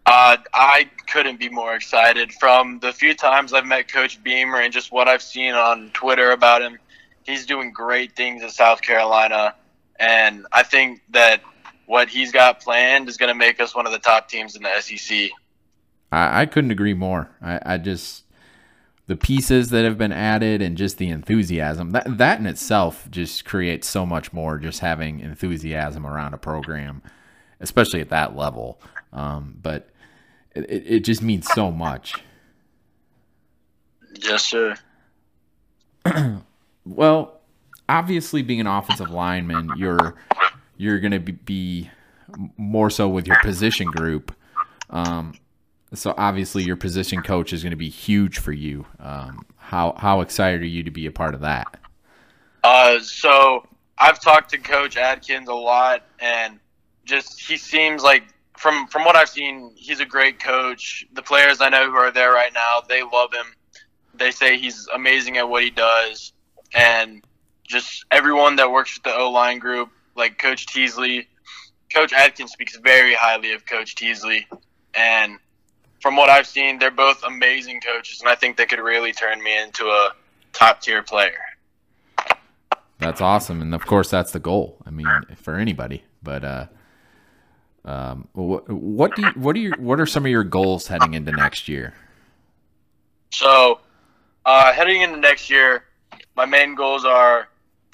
Uh, 0.04 0.36
I 0.52 0.90
couldn't 1.06 1.38
be 1.38 1.48
more 1.48 1.74
excited. 1.74 2.32
From 2.32 2.80
the 2.80 2.92
few 2.92 3.14
times 3.14 3.52
I've 3.52 3.66
met 3.66 3.90
Coach 3.90 4.22
Beamer 4.22 4.60
and 4.60 4.72
just 4.72 4.90
what 4.90 5.08
I've 5.08 5.22
seen 5.22 5.54
on 5.54 5.90
Twitter 5.94 6.32
about 6.32 6.60
him, 6.60 6.78
he's 7.24 7.46
doing 7.46 7.72
great 7.72 8.16
things 8.16 8.42
in 8.42 8.50
South 8.50 8.82
Carolina, 8.82 9.54
and 10.00 10.46
I 10.52 10.64
think 10.64 11.02
that 11.10 11.42
what 11.86 12.08
he's 12.08 12.32
got 12.32 12.60
planned 12.60 13.08
is 13.08 13.16
going 13.16 13.28
to 13.28 13.34
make 13.34 13.60
us 13.60 13.74
one 13.74 13.86
of 13.86 13.92
the 13.92 13.98
top 13.98 14.28
teams 14.28 14.56
in 14.56 14.62
the 14.62 14.80
SEC. 14.80 15.30
I, 16.10 16.42
I 16.42 16.46
couldn't 16.46 16.70
agree 16.70 16.94
more. 16.94 17.30
I, 17.40 17.60
I 17.64 17.78
just 17.78 18.24
the 19.06 19.16
pieces 19.16 19.70
that 19.70 19.84
have 19.84 19.98
been 19.98 20.12
added 20.12 20.62
and 20.62 20.76
just 20.76 20.98
the 20.98 21.08
enthusiasm 21.08 21.90
that 21.90 22.18
that 22.18 22.38
in 22.38 22.46
itself 22.46 23.08
just 23.10 23.44
creates 23.44 23.88
so 23.88 24.06
much 24.06 24.32
more. 24.32 24.58
Just 24.58 24.80
having 24.80 25.20
enthusiasm 25.20 26.06
around 26.06 26.34
a 26.34 26.38
program, 26.38 27.02
especially 27.60 28.00
at 28.00 28.10
that 28.10 28.36
level. 28.36 28.80
Um, 29.12 29.58
but 29.60 29.90
it, 30.54 30.84
it 30.86 31.00
just 31.00 31.22
means 31.22 31.46
so 31.52 31.70
much. 31.70 32.14
Yes, 34.20 34.44
sir. 34.44 34.76
well, 36.84 37.40
obviously, 37.88 38.42
being 38.42 38.60
an 38.60 38.66
offensive 38.66 39.10
lineman, 39.10 39.70
you're 39.76 40.14
you're 40.76 40.98
going 40.98 41.12
to 41.12 41.20
be, 41.20 41.90
more 42.56 42.90
so 42.90 43.08
with 43.08 43.26
your 43.26 43.38
position 43.42 43.86
group. 43.88 44.34
Um, 44.90 45.34
so 45.94 46.14
obviously, 46.16 46.62
your 46.62 46.76
position 46.76 47.22
coach 47.22 47.52
is 47.52 47.62
going 47.62 47.72
to 47.72 47.76
be 47.76 47.90
huge 47.90 48.38
for 48.38 48.52
you. 48.52 48.86
Um, 48.98 49.46
how 49.56 49.94
how 49.96 50.20
excited 50.20 50.62
are 50.62 50.66
you 50.66 50.82
to 50.82 50.90
be 50.90 51.06
a 51.06 51.12
part 51.12 51.34
of 51.34 51.40
that? 51.40 51.76
Uh, 52.64 52.98
so 53.00 53.66
I've 53.98 54.20
talked 54.20 54.50
to 54.50 54.58
Coach 54.58 54.96
Adkins 54.96 55.48
a 55.48 55.54
lot, 55.54 56.04
and 56.20 56.58
just 57.04 57.40
he 57.40 57.56
seems 57.56 58.02
like 58.02 58.24
from 58.62 58.86
from 58.86 59.04
what 59.04 59.16
I've 59.16 59.28
seen, 59.28 59.72
he's 59.74 59.98
a 59.98 60.04
great 60.04 60.38
coach. 60.38 61.04
The 61.14 61.22
players 61.22 61.60
I 61.60 61.68
know 61.68 61.90
who 61.90 61.96
are 61.96 62.12
there 62.12 62.32
right 62.32 62.52
now, 62.54 62.80
they 62.88 63.02
love 63.02 63.32
him. 63.32 63.46
They 64.14 64.30
say 64.30 64.56
he's 64.56 64.86
amazing 64.94 65.36
at 65.36 65.48
what 65.48 65.64
he 65.64 65.70
does, 65.70 66.32
and 66.72 67.24
just 67.66 68.04
everyone 68.12 68.54
that 68.56 68.70
works 68.70 68.94
with 68.94 69.02
the 69.02 69.16
O 69.16 69.32
line 69.32 69.58
group, 69.58 69.90
like 70.14 70.38
Coach 70.38 70.66
Teasley, 70.66 71.26
Coach 71.92 72.12
Adkins 72.12 72.52
speaks 72.52 72.76
very 72.76 73.14
highly 73.14 73.52
of 73.52 73.66
Coach 73.66 73.96
Teasley, 73.96 74.46
and 74.94 75.38
from 76.00 76.14
what 76.14 76.30
I've 76.30 76.46
seen, 76.46 76.78
they're 76.78 76.92
both 76.92 77.24
amazing 77.24 77.80
coaches, 77.80 78.20
and 78.20 78.30
I 78.30 78.36
think 78.36 78.56
they 78.56 78.66
could 78.66 78.78
really 78.78 79.12
turn 79.12 79.42
me 79.42 79.60
into 79.60 79.86
a 79.86 80.10
top 80.52 80.80
tier 80.80 81.02
player. 81.02 81.40
That's 83.00 83.20
awesome, 83.20 83.60
and 83.60 83.74
of 83.74 83.84
course, 83.86 84.08
that's 84.08 84.30
the 84.30 84.38
goal. 84.38 84.78
I 84.86 84.90
mean, 84.90 85.08
for 85.34 85.56
anybody. 85.56 86.04
But 86.22 86.44
uh, 86.44 86.66
um, 87.84 88.28
what, 88.32 88.68
what 88.70 89.16
do 89.16 89.22
you, 89.22 89.30
what 89.30 89.56
are 89.56 89.58
your 89.58 89.76
what 89.78 89.98
are 89.98 90.06
some 90.06 90.24
of 90.24 90.30
your 90.30 90.44
goals 90.44 90.86
heading 90.86 91.14
into 91.14 91.32
next 91.32 91.68
year? 91.68 91.94
So, 93.30 93.80
uh, 94.44 94.72
heading 94.72 95.02
into 95.02 95.16
next 95.16 95.50
year, 95.50 95.84
my 96.36 96.46
main 96.46 96.74
goals 96.74 97.04
are 97.04 97.48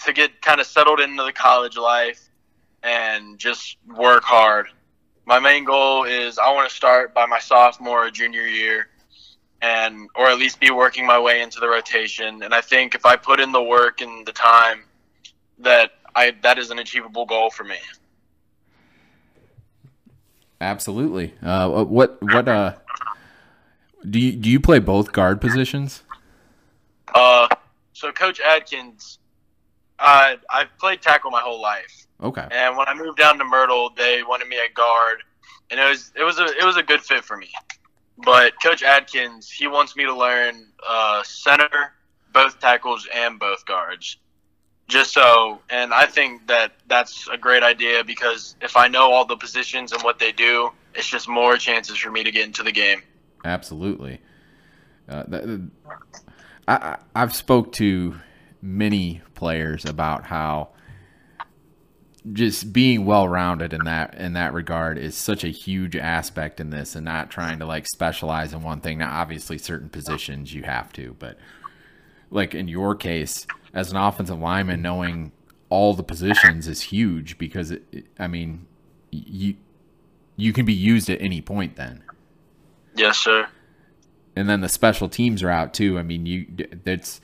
to 0.04 0.12
get 0.12 0.42
kind 0.42 0.60
of 0.60 0.66
settled 0.66 1.00
into 1.00 1.22
the 1.22 1.32
college 1.32 1.76
life 1.76 2.28
and 2.82 3.38
just 3.38 3.78
work 3.96 4.22
hard. 4.22 4.66
My 5.26 5.38
main 5.38 5.64
goal 5.64 6.04
is 6.04 6.38
I 6.38 6.52
want 6.52 6.68
to 6.68 6.74
start 6.74 7.14
by 7.14 7.26
my 7.26 7.38
sophomore 7.38 8.06
or 8.06 8.10
junior 8.10 8.46
year 8.46 8.88
and 9.60 10.08
or 10.14 10.26
at 10.26 10.38
least 10.38 10.60
be 10.60 10.70
working 10.70 11.04
my 11.06 11.18
way 11.18 11.42
into 11.42 11.58
the 11.60 11.68
rotation 11.68 12.42
and 12.44 12.54
I 12.54 12.60
think 12.60 12.94
if 12.94 13.04
I 13.04 13.16
put 13.16 13.40
in 13.40 13.50
the 13.50 13.62
work 13.62 14.00
and 14.00 14.24
the 14.24 14.32
time 14.32 14.84
that 15.58 15.92
I 16.14 16.32
that 16.42 16.58
is 16.58 16.70
an 16.70 16.78
achievable 16.78 17.26
goal 17.26 17.50
for 17.50 17.64
me. 17.64 17.76
Absolutely. 20.60 21.34
Uh, 21.42 21.84
what 21.84 22.20
what 22.22 22.48
uh 22.48 22.74
do 24.08 24.18
you 24.18 24.32
do 24.32 24.50
you 24.50 24.60
play 24.60 24.78
both 24.78 25.12
guard 25.12 25.40
positions? 25.40 26.02
Uh, 27.14 27.48
so 27.92 28.12
Coach 28.12 28.40
Adkins, 28.40 29.18
uh, 29.98 30.34
I've 30.50 30.76
played 30.78 31.00
tackle 31.00 31.30
my 31.30 31.40
whole 31.40 31.60
life. 31.60 32.06
Okay. 32.22 32.46
And 32.50 32.76
when 32.76 32.88
I 32.88 32.94
moved 32.94 33.18
down 33.18 33.38
to 33.38 33.44
Myrtle, 33.44 33.90
they 33.96 34.22
wanted 34.22 34.48
me 34.48 34.58
at 34.58 34.74
guard, 34.74 35.22
and 35.70 35.78
it 35.78 35.88
was 35.88 36.12
it 36.16 36.24
was 36.24 36.38
a 36.38 36.44
it 36.44 36.64
was 36.64 36.76
a 36.76 36.82
good 36.82 37.00
fit 37.00 37.24
for 37.24 37.36
me. 37.36 37.50
But 38.24 38.60
Coach 38.60 38.82
Adkins, 38.82 39.48
he 39.48 39.68
wants 39.68 39.94
me 39.94 40.04
to 40.04 40.14
learn 40.14 40.66
uh, 40.86 41.22
center, 41.22 41.94
both 42.32 42.58
tackles, 42.58 43.06
and 43.14 43.38
both 43.38 43.64
guards 43.64 44.16
just 44.88 45.12
so 45.12 45.60
and 45.70 45.92
i 45.92 46.06
think 46.06 46.46
that 46.46 46.72
that's 46.86 47.28
a 47.28 47.36
great 47.36 47.62
idea 47.62 48.02
because 48.02 48.56
if 48.60 48.76
i 48.76 48.88
know 48.88 49.12
all 49.12 49.24
the 49.24 49.36
positions 49.36 49.92
and 49.92 50.02
what 50.02 50.18
they 50.18 50.32
do 50.32 50.70
it's 50.98 51.08
just 51.08 51.28
more 51.28 51.56
chances 51.56 51.96
for 51.96 52.10
me 52.10 52.24
to 52.24 52.30
get 52.30 52.44
into 52.44 52.62
the 52.62 52.72
game. 52.72 53.02
Absolutely. 53.44 54.20
Uh, 55.08 55.22
I, 56.66 56.98
i've 57.14 57.34
spoke 57.34 57.72
to 57.72 58.14
many 58.60 59.22
players 59.32 59.86
about 59.86 60.24
how 60.24 60.68
just 62.30 62.74
being 62.74 63.06
well 63.06 63.26
rounded 63.26 63.72
in 63.72 63.84
that 63.84 64.14
in 64.16 64.34
that 64.34 64.52
regard 64.52 64.98
is 64.98 65.16
such 65.16 65.44
a 65.44 65.48
huge 65.48 65.96
aspect 65.96 66.60
in 66.60 66.68
this 66.68 66.94
and 66.94 67.06
not 67.06 67.30
trying 67.30 67.60
to 67.60 67.64
like 67.64 67.86
specialize 67.86 68.52
in 68.52 68.62
one 68.62 68.82
thing. 68.82 68.98
Now 68.98 69.18
obviously 69.18 69.56
certain 69.56 69.88
positions 69.88 70.52
you 70.52 70.64
have 70.64 70.92
to 70.94 71.16
but 71.18 71.38
like 72.30 72.54
in 72.54 72.68
your 72.68 72.94
case 72.94 73.46
as 73.72 73.90
an 73.90 73.96
offensive 73.96 74.38
lineman, 74.38 74.82
knowing 74.82 75.32
all 75.68 75.94
the 75.94 76.02
positions 76.02 76.66
is 76.66 76.82
huge 76.82 77.38
because 77.38 77.70
it, 77.70 77.82
it, 77.92 78.06
I 78.18 78.26
mean, 78.26 78.66
you 79.10 79.56
you 80.36 80.52
can 80.52 80.64
be 80.64 80.72
used 80.72 81.10
at 81.10 81.20
any 81.20 81.40
point 81.40 81.76
then. 81.76 82.02
Yes, 82.94 83.18
sir. 83.18 83.48
And 84.36 84.48
then 84.48 84.60
the 84.60 84.68
special 84.68 85.08
teams 85.08 85.42
are 85.42 85.50
out 85.50 85.74
too. 85.74 85.98
I 85.98 86.02
mean, 86.02 86.26
you 86.26 86.46
it's 86.86 87.20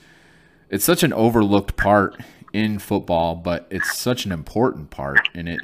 it's 0.69 0.85
such 0.85 1.03
an 1.03 1.13
overlooked 1.13 1.77
part 1.77 2.21
in 2.53 2.79
football, 2.79 3.35
but 3.35 3.67
it's 3.69 3.97
such 3.97 4.25
an 4.25 4.31
important 4.31 4.89
part. 4.89 5.29
And 5.33 5.49
it 5.49 5.61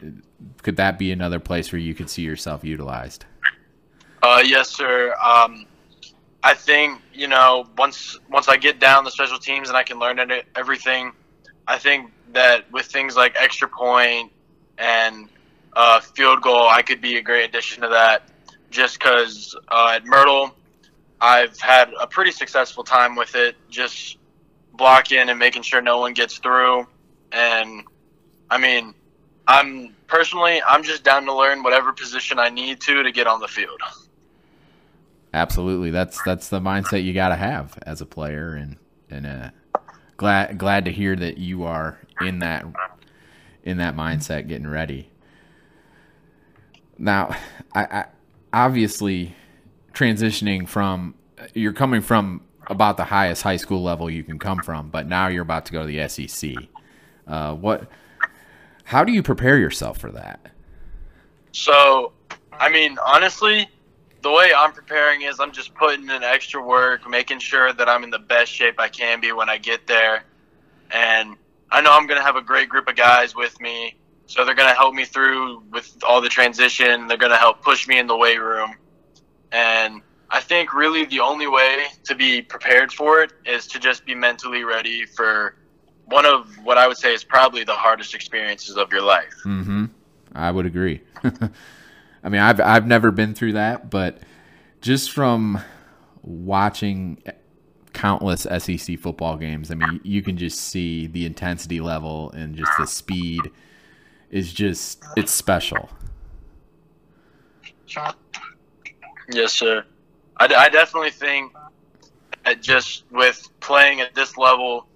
could 0.63 0.77
that 0.77 0.97
be 0.97 1.11
another 1.11 1.39
place 1.39 1.71
where 1.71 1.79
you 1.79 1.93
could 1.93 2.09
see 2.09 2.21
yourself 2.21 2.63
utilized? 2.63 3.25
Uh, 4.23 4.43
yes, 4.45 4.69
sir. 4.69 5.13
Um, 5.15 5.65
I 6.43 6.53
think 6.53 7.01
you 7.13 7.27
know 7.27 7.65
once 7.77 8.17
once 8.29 8.47
I 8.47 8.57
get 8.57 8.79
down 8.79 9.03
the 9.03 9.11
special 9.11 9.37
teams 9.37 9.69
and 9.69 9.77
I 9.77 9.83
can 9.83 9.99
learn 9.99 10.19
everything, 10.55 11.11
I 11.67 11.77
think 11.77 12.11
that 12.33 12.71
with 12.71 12.85
things 12.85 13.15
like 13.15 13.35
extra 13.37 13.67
point 13.67 14.31
and 14.77 15.29
uh, 15.73 15.99
field 15.99 16.41
goal, 16.41 16.67
I 16.67 16.81
could 16.81 17.01
be 17.01 17.17
a 17.17 17.21
great 17.21 17.45
addition 17.45 17.83
to 17.83 17.89
that. 17.89 18.29
Just 18.69 18.99
because 18.99 19.55
uh, 19.67 19.93
at 19.95 20.05
Myrtle, 20.05 20.55
I've 21.19 21.59
had 21.59 21.93
a 21.99 22.07
pretty 22.07 22.31
successful 22.31 22.83
time 22.83 23.15
with 23.15 23.35
it, 23.35 23.55
just 23.69 24.17
blocking 24.73 25.29
and 25.29 25.37
making 25.37 25.61
sure 25.61 25.81
no 25.81 25.99
one 25.99 26.13
gets 26.13 26.37
through. 26.39 26.87
And 27.31 27.83
I 28.49 28.57
mean, 28.57 28.93
I'm 29.47 29.95
personally, 30.07 30.61
I'm 30.65 30.83
just 30.83 31.03
down 31.03 31.25
to 31.25 31.35
learn 31.35 31.63
whatever 31.63 31.93
position 31.93 32.39
I 32.39 32.49
need 32.49 32.81
to 32.81 33.03
to 33.03 33.11
get 33.11 33.27
on 33.27 33.39
the 33.39 33.47
field. 33.47 33.79
Absolutely, 35.33 35.91
that's 35.91 36.21
that's 36.23 36.49
the 36.49 36.59
mindset 36.59 37.03
you 37.03 37.13
got 37.13 37.29
to 37.29 37.35
have 37.35 37.77
as 37.85 38.01
a 38.01 38.05
player, 38.05 38.53
and 38.53 38.77
and 39.09 39.25
uh, 39.25 39.49
glad 40.17 40.57
glad 40.57 40.85
to 40.85 40.91
hear 40.91 41.15
that 41.15 41.37
you 41.37 41.63
are 41.63 41.99
in 42.19 42.39
that 42.39 42.65
in 43.63 43.77
that 43.77 43.95
mindset, 43.95 44.47
getting 44.47 44.67
ready. 44.67 45.09
Now, 46.97 47.35
I, 47.73 47.83
I 47.83 48.05
obviously 48.51 49.35
transitioning 49.93 50.67
from 50.67 51.15
you're 51.53 51.73
coming 51.73 52.01
from 52.01 52.41
about 52.67 52.97
the 52.97 53.05
highest 53.05 53.41
high 53.41 53.55
school 53.55 53.81
level 53.83 54.09
you 54.09 54.23
can 54.23 54.37
come 54.37 54.59
from, 54.59 54.89
but 54.89 55.07
now 55.07 55.27
you're 55.27 55.41
about 55.41 55.65
to 55.65 55.71
go 55.71 55.85
to 55.85 55.87
the 55.87 56.07
SEC. 56.07 56.55
Uh, 57.27 57.55
what? 57.55 57.89
How 58.83 59.03
do 59.03 59.11
you 59.11 59.23
prepare 59.23 59.57
yourself 59.57 59.97
for 59.97 60.11
that? 60.11 60.51
So, 61.53 62.11
I 62.51 62.69
mean, 62.69 62.97
honestly, 63.05 63.69
the 64.21 64.31
way 64.31 64.51
I'm 64.55 64.71
preparing 64.71 65.23
is 65.23 65.39
I'm 65.39 65.51
just 65.51 65.73
putting 65.73 66.09
in 66.09 66.23
extra 66.23 66.63
work, 66.63 67.07
making 67.09 67.39
sure 67.39 67.73
that 67.73 67.89
I'm 67.89 68.03
in 68.03 68.09
the 68.09 68.19
best 68.19 68.51
shape 68.51 68.75
I 68.79 68.87
can 68.87 69.19
be 69.19 69.31
when 69.31 69.49
I 69.49 69.57
get 69.57 69.87
there. 69.87 70.23
And 70.91 71.35
I 71.71 71.81
know 71.81 71.91
I'm 71.91 72.07
going 72.07 72.19
to 72.19 72.23
have 72.23 72.35
a 72.35 72.41
great 72.41 72.69
group 72.69 72.87
of 72.87 72.95
guys 72.95 73.35
with 73.35 73.59
me. 73.59 73.95
So 74.27 74.45
they're 74.45 74.55
going 74.55 74.69
to 74.69 74.75
help 74.75 74.93
me 74.93 75.05
through 75.05 75.63
with 75.71 75.97
all 76.07 76.21
the 76.21 76.29
transition. 76.29 77.07
They're 77.07 77.17
going 77.17 77.31
to 77.31 77.37
help 77.37 77.61
push 77.61 77.87
me 77.87 77.99
in 77.99 78.07
the 78.07 78.15
weight 78.15 78.39
room. 78.39 78.75
And 79.51 80.01
I 80.29 80.39
think 80.39 80.73
really 80.73 81.05
the 81.05 81.19
only 81.19 81.47
way 81.47 81.87
to 82.05 82.15
be 82.15 82.41
prepared 82.41 82.93
for 82.93 83.21
it 83.21 83.33
is 83.45 83.67
to 83.67 83.79
just 83.79 84.05
be 84.05 84.15
mentally 84.15 84.63
ready 84.63 85.05
for 85.05 85.55
one 86.05 86.25
of 86.25 86.57
what 86.63 86.77
I 86.77 86.87
would 86.87 86.97
say 86.97 87.13
is 87.13 87.23
probably 87.23 87.63
the 87.63 87.73
hardest 87.73 88.13
experiences 88.15 88.77
of 88.77 88.91
your 88.91 89.01
life. 89.01 89.33
Mm-hmm. 89.45 89.85
I 90.35 90.51
would 90.51 90.65
agree. 90.65 91.01
I 92.23 92.29
mean, 92.29 92.41
I've 92.41 92.59
I've 92.59 92.87
never 92.87 93.11
been 93.11 93.33
through 93.33 93.53
that, 93.53 93.89
but 93.89 94.19
just 94.81 95.11
from 95.11 95.59
watching 96.21 97.21
countless 97.93 98.43
SEC 98.43 98.99
football 98.99 99.37
games, 99.37 99.71
I 99.71 99.75
mean, 99.75 99.99
you 100.03 100.21
can 100.21 100.37
just 100.37 100.59
see 100.59 101.07
the 101.07 101.25
intensity 101.25 101.81
level 101.81 102.31
and 102.31 102.55
just 102.55 102.71
the 102.77 102.87
speed 102.87 103.41
is 104.29 104.53
just 104.53 105.03
it's 105.17 105.31
special. 105.31 105.89
Yes, 109.31 109.53
sir. 109.53 109.83
I, 110.37 110.45
I 110.45 110.69
definitely 110.69 111.11
think 111.11 111.53
just 112.61 113.05
with 113.11 113.47
playing 113.59 114.01
at 114.01 114.13
this 114.15 114.37
level, 114.37 114.87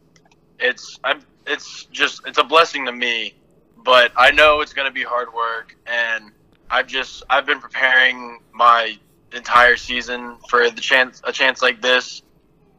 it's 0.60 1.00
I'm, 1.04 1.22
it's 1.46 1.86
just 1.86 2.22
it's 2.26 2.38
a 2.38 2.44
blessing 2.44 2.86
to 2.86 2.92
me. 2.92 3.36
But 3.84 4.12
I 4.18 4.32
know 4.32 4.62
it's 4.62 4.74
going 4.74 4.88
to 4.88 4.94
be 4.94 5.04
hard 5.04 5.32
work, 5.32 5.76
and 5.86 6.32
I've 6.70 6.88
just 6.88 7.24
I've 7.30 7.46
been 7.46 7.60
preparing 7.60 8.40
my 8.54 8.98
entire 9.34 9.78
season 9.78 10.38
for 10.50 10.70
the 10.70 10.82
chance 10.82 11.22
a 11.24 11.32
chance 11.32 11.62
like 11.62 11.82
this, 11.82 12.24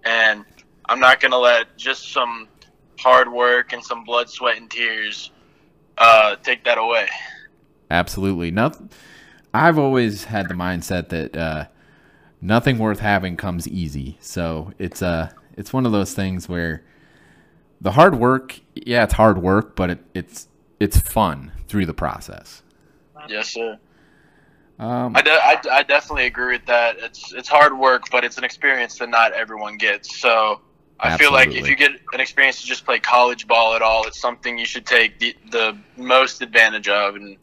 and 0.05 0.44
I'm 0.87 1.01
not 1.01 1.20
to 1.20 1.38
let 1.38 1.77
just 1.77 2.12
some 2.12 2.49
hard 2.99 3.31
work 3.31 3.72
and 3.72 3.83
some 3.85 4.05
blood, 4.05 4.29
sweat, 4.31 4.57
and 4.57 4.70
tears 4.70 5.31
uh, 5.99 6.37
take 6.37 6.64
that 6.64 6.79
away. 6.79 7.09
Absolutely. 7.90 8.51
Nothing. 8.51 8.90
I've 9.55 9.79
always 9.79 10.25
had 10.25 10.49
the 10.49 10.55
mindset 10.55 11.09
that 11.11 11.37
uh, 11.37 11.66
nothing 12.40 12.79
worth 12.79 13.01
having 13.01 13.37
comes 13.37 13.66
easy. 13.68 14.18
So 14.20 14.72
it's 14.79 15.03
uh 15.03 15.31
it's 15.57 15.72
one 15.72 15.87
of 15.87 15.92
those 15.92 16.14
things 16.14 16.49
where 16.49 16.85
the 17.81 17.92
hard 17.92 18.18
work, 18.18 18.61
yeah, 18.75 19.05
it's 19.05 19.14
hard 19.14 19.38
work, 19.38 19.77
but 19.77 19.90
it, 19.90 20.05
it's 20.14 20.49
it's 20.81 20.99
fun 20.99 21.53
through 21.68 21.87
the 21.87 21.94
process. 21.94 22.62
Yes, 23.31 23.49
sir. 23.53 23.79
Um, 24.79 25.17
I, 25.17 25.23
de- 25.23 25.31
I, 25.31 25.61
I 25.73 25.83
definitely 25.83 26.27
agree 26.27 26.55
with 26.55 26.67
that. 26.67 26.99
It's 26.99 27.33
it's 27.33 27.49
hard 27.49 27.79
work, 27.79 28.05
but 28.11 28.25
it's 28.25 28.37
an 28.37 28.45
experience 28.45 28.99
that 28.99 29.09
not 29.09 29.33
everyone 29.33 29.79
gets. 29.79 30.19
So 30.19 30.61
I 31.01 31.09
absolutely. 31.09 31.25
feel 31.25 31.33
like 31.33 31.62
if 31.62 31.69
you 31.69 31.77
get 31.77 31.93
an 32.12 32.21
experience 32.21 32.61
to 32.61 32.67
just 32.67 32.85
play 32.85 32.99
college 32.99 33.47
ball 33.47 33.75
at 33.75 33.83
all, 33.83 34.07
it's 34.07 34.21
something 34.21 34.59
you 34.59 34.67
should 34.67 34.85
take 34.85 35.19
the, 35.19 35.35
the 35.51 35.79
most 35.97 36.43
advantage 36.43 36.89
of 36.89 37.17
and 37.17 37.39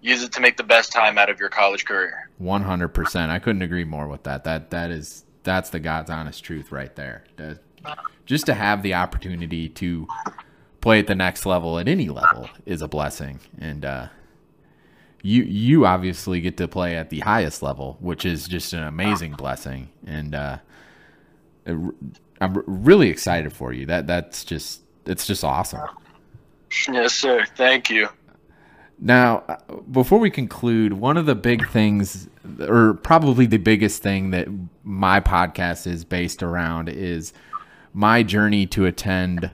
use 0.00 0.22
it 0.22 0.30
to 0.32 0.40
make 0.40 0.56
the 0.56 0.62
best 0.62 0.92
time 0.92 1.18
out 1.18 1.28
of 1.28 1.40
your 1.40 1.48
college 1.48 1.84
career. 1.84 2.30
One 2.38 2.62
hundred 2.62 2.88
percent. 2.88 3.32
I 3.32 3.40
couldn't 3.40 3.62
agree 3.62 3.84
more 3.84 4.06
with 4.06 4.22
that. 4.22 4.44
That 4.44 4.70
that 4.70 4.90
is 4.90 5.24
that's 5.42 5.70
the 5.70 5.80
God's 5.80 6.10
honest 6.10 6.44
truth 6.44 6.70
right 6.70 6.94
there. 6.94 7.24
Just 8.26 8.46
to 8.46 8.54
have 8.54 8.82
the 8.82 8.94
opportunity 8.94 9.68
to 9.68 10.06
play 10.80 11.00
at 11.00 11.08
the 11.08 11.14
next 11.14 11.46
level 11.46 11.78
at 11.80 11.88
any 11.88 12.08
level 12.08 12.48
is 12.64 12.82
a 12.82 12.88
blessing, 12.88 13.40
and 13.58 13.84
uh, 13.84 14.08
you 15.26 15.42
you 15.42 15.86
obviously 15.86 16.40
get 16.40 16.56
to 16.58 16.68
play 16.68 16.96
at 16.96 17.10
the 17.10 17.20
highest 17.20 17.62
level, 17.62 17.96
which 18.00 18.24
is 18.24 18.46
just 18.46 18.72
an 18.72 18.84
amazing 18.84 19.32
blessing. 19.32 19.88
And 20.06 20.34
uh, 20.34 20.58
I'm 21.66 22.62
really 22.66 23.08
excited 23.10 23.52
for 23.52 23.72
you. 23.72 23.86
That 23.86 24.06
that's 24.06 24.44
just 24.44 24.82
it's 25.04 25.26
just 25.26 25.42
awesome. 25.42 25.88
Yes, 26.88 27.14
sir. 27.14 27.44
Thank 27.56 27.90
you. 27.90 28.08
Now, 28.98 29.58
before 29.90 30.18
we 30.18 30.30
conclude, 30.30 30.94
one 30.94 31.16
of 31.16 31.26
the 31.26 31.34
big 31.34 31.68
things, 31.68 32.28
or 32.60 32.94
probably 32.94 33.44
the 33.46 33.58
biggest 33.58 34.02
thing 34.02 34.30
that 34.30 34.48
my 34.84 35.20
podcast 35.20 35.86
is 35.86 36.04
based 36.04 36.42
around, 36.42 36.88
is 36.88 37.32
my 37.92 38.22
journey 38.22 38.66
to 38.68 38.86
attend 38.86 39.50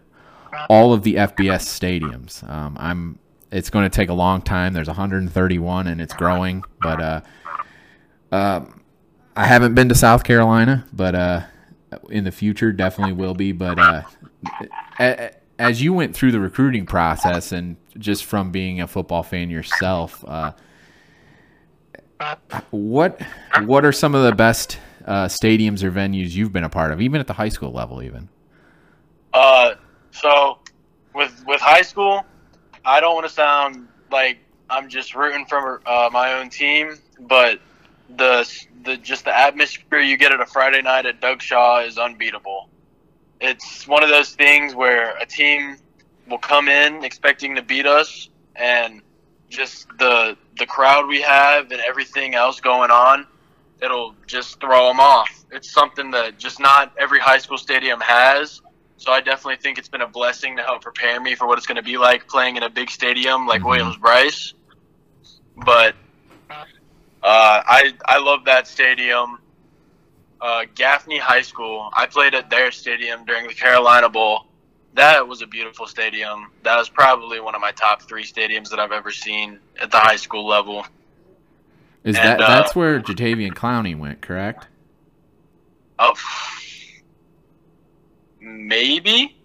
all 0.68 0.92
of 0.92 1.02
the 1.02 1.14
FBS 1.14 1.64
stadiums. 1.64 2.48
Um, 2.48 2.76
I'm. 2.78 3.18
It's 3.52 3.70
going 3.70 3.84
to 3.84 3.94
take 3.94 4.08
a 4.08 4.14
long 4.14 4.42
time. 4.42 4.72
There's 4.72 4.88
131, 4.88 5.86
and 5.86 6.00
it's 6.00 6.14
growing. 6.14 6.64
But 6.80 7.00
uh, 7.00 7.20
uh, 8.32 8.64
I 9.36 9.46
haven't 9.46 9.74
been 9.74 9.90
to 9.90 9.94
South 9.94 10.24
Carolina, 10.24 10.86
but 10.92 11.14
uh, 11.14 11.42
in 12.08 12.24
the 12.24 12.32
future 12.32 12.72
definitely 12.72 13.12
will 13.12 13.34
be. 13.34 13.52
But 13.52 13.78
uh, 13.78 15.28
as 15.58 15.82
you 15.82 15.92
went 15.92 16.16
through 16.16 16.32
the 16.32 16.40
recruiting 16.40 16.86
process 16.86 17.52
and 17.52 17.76
just 17.98 18.24
from 18.24 18.50
being 18.50 18.80
a 18.80 18.88
football 18.88 19.22
fan 19.22 19.50
yourself, 19.50 20.24
uh, 20.26 20.52
what 22.70 23.20
what 23.64 23.84
are 23.84 23.92
some 23.92 24.14
of 24.14 24.24
the 24.24 24.32
best 24.32 24.78
uh, 25.06 25.26
stadiums 25.26 25.82
or 25.82 25.90
venues 25.90 26.30
you've 26.30 26.52
been 26.52 26.64
a 26.64 26.68
part 26.68 26.92
of, 26.92 27.00
even 27.00 27.20
at 27.20 27.26
the 27.26 27.32
high 27.32 27.48
school 27.48 27.72
level, 27.72 28.02
even? 28.02 28.28
Uh, 29.32 29.74
so 30.10 30.58
with 31.14 31.44
with 31.46 31.60
high 31.60 31.82
school, 31.82 32.24
I 32.84 33.00
don't 33.00 33.14
want 33.14 33.26
to 33.26 33.32
sound 33.32 33.88
like 34.10 34.38
I'm 34.68 34.88
just 34.88 35.14
rooting 35.14 35.46
for 35.46 35.80
uh, 35.86 36.10
my 36.12 36.34
own 36.34 36.50
team, 36.50 36.96
but 37.20 37.60
the 38.16 38.48
the 38.84 38.96
just 38.96 39.24
the 39.24 39.36
atmosphere 39.36 40.00
you 40.00 40.16
get 40.16 40.32
at 40.32 40.40
a 40.40 40.46
Friday 40.46 40.82
night 40.82 41.06
at 41.06 41.20
Doug 41.20 41.40
Shaw 41.42 41.80
is 41.80 41.98
unbeatable. 41.98 42.68
It's 43.40 43.86
one 43.86 44.02
of 44.02 44.08
those 44.08 44.34
things 44.34 44.74
where 44.74 45.16
a 45.18 45.26
team 45.26 45.76
will 46.28 46.38
come 46.38 46.68
in 46.68 47.04
expecting 47.04 47.54
to 47.56 47.62
beat 47.62 47.86
us, 47.86 48.28
and 48.56 49.02
just 49.48 49.86
the 49.98 50.36
the 50.58 50.66
crowd 50.66 51.06
we 51.06 51.20
have 51.20 51.70
and 51.70 51.80
everything 51.86 52.34
else 52.34 52.60
going 52.60 52.90
on, 52.90 53.26
it'll 53.80 54.14
just 54.26 54.60
throw 54.60 54.88
them 54.88 55.00
off. 55.00 55.44
It's 55.50 55.70
something 55.70 56.10
that 56.12 56.38
just 56.38 56.58
not 56.58 56.92
every 56.98 57.20
high 57.20 57.38
school 57.38 57.58
stadium 57.58 58.00
has. 58.00 58.60
So 59.02 59.10
I 59.10 59.20
definitely 59.20 59.56
think 59.56 59.78
it's 59.78 59.88
been 59.88 60.02
a 60.02 60.06
blessing 60.06 60.56
to 60.58 60.62
help 60.62 60.82
prepare 60.82 61.20
me 61.20 61.34
for 61.34 61.48
what 61.48 61.58
it's 61.58 61.66
going 61.66 61.74
to 61.74 61.82
be 61.82 61.98
like 61.98 62.28
playing 62.28 62.56
in 62.56 62.62
a 62.62 62.70
big 62.70 62.88
stadium 62.88 63.48
like 63.48 63.58
mm-hmm. 63.58 63.70
Williams 63.70 63.96
Brice. 63.96 64.54
But 65.56 65.96
uh, 66.48 66.62
I 67.20 67.94
I 68.04 68.18
love 68.18 68.44
that 68.44 68.68
stadium. 68.68 69.40
Uh, 70.40 70.66
Gaffney 70.76 71.18
High 71.18 71.42
School. 71.42 71.90
I 71.94 72.06
played 72.06 72.36
at 72.36 72.48
their 72.48 72.70
stadium 72.70 73.24
during 73.24 73.48
the 73.48 73.54
Carolina 73.54 74.08
Bowl. 74.08 74.46
That 74.94 75.26
was 75.26 75.42
a 75.42 75.48
beautiful 75.48 75.88
stadium. 75.88 76.52
That 76.62 76.76
was 76.76 76.88
probably 76.88 77.40
one 77.40 77.56
of 77.56 77.60
my 77.60 77.72
top 77.72 78.02
three 78.02 78.22
stadiums 78.22 78.68
that 78.70 78.78
I've 78.78 78.92
ever 78.92 79.10
seen 79.10 79.58
at 79.80 79.90
the 79.90 79.98
high 79.98 80.14
school 80.14 80.46
level. 80.46 80.86
Is 82.04 82.14
and, 82.14 82.24
that 82.24 82.40
uh, 82.40 82.46
that's 82.46 82.76
where 82.76 83.00
Jadeveon 83.00 83.54
Clowney 83.54 83.98
went, 83.98 84.20
correct? 84.20 84.68
Oh, 85.98 86.14
maybe. 88.42 89.36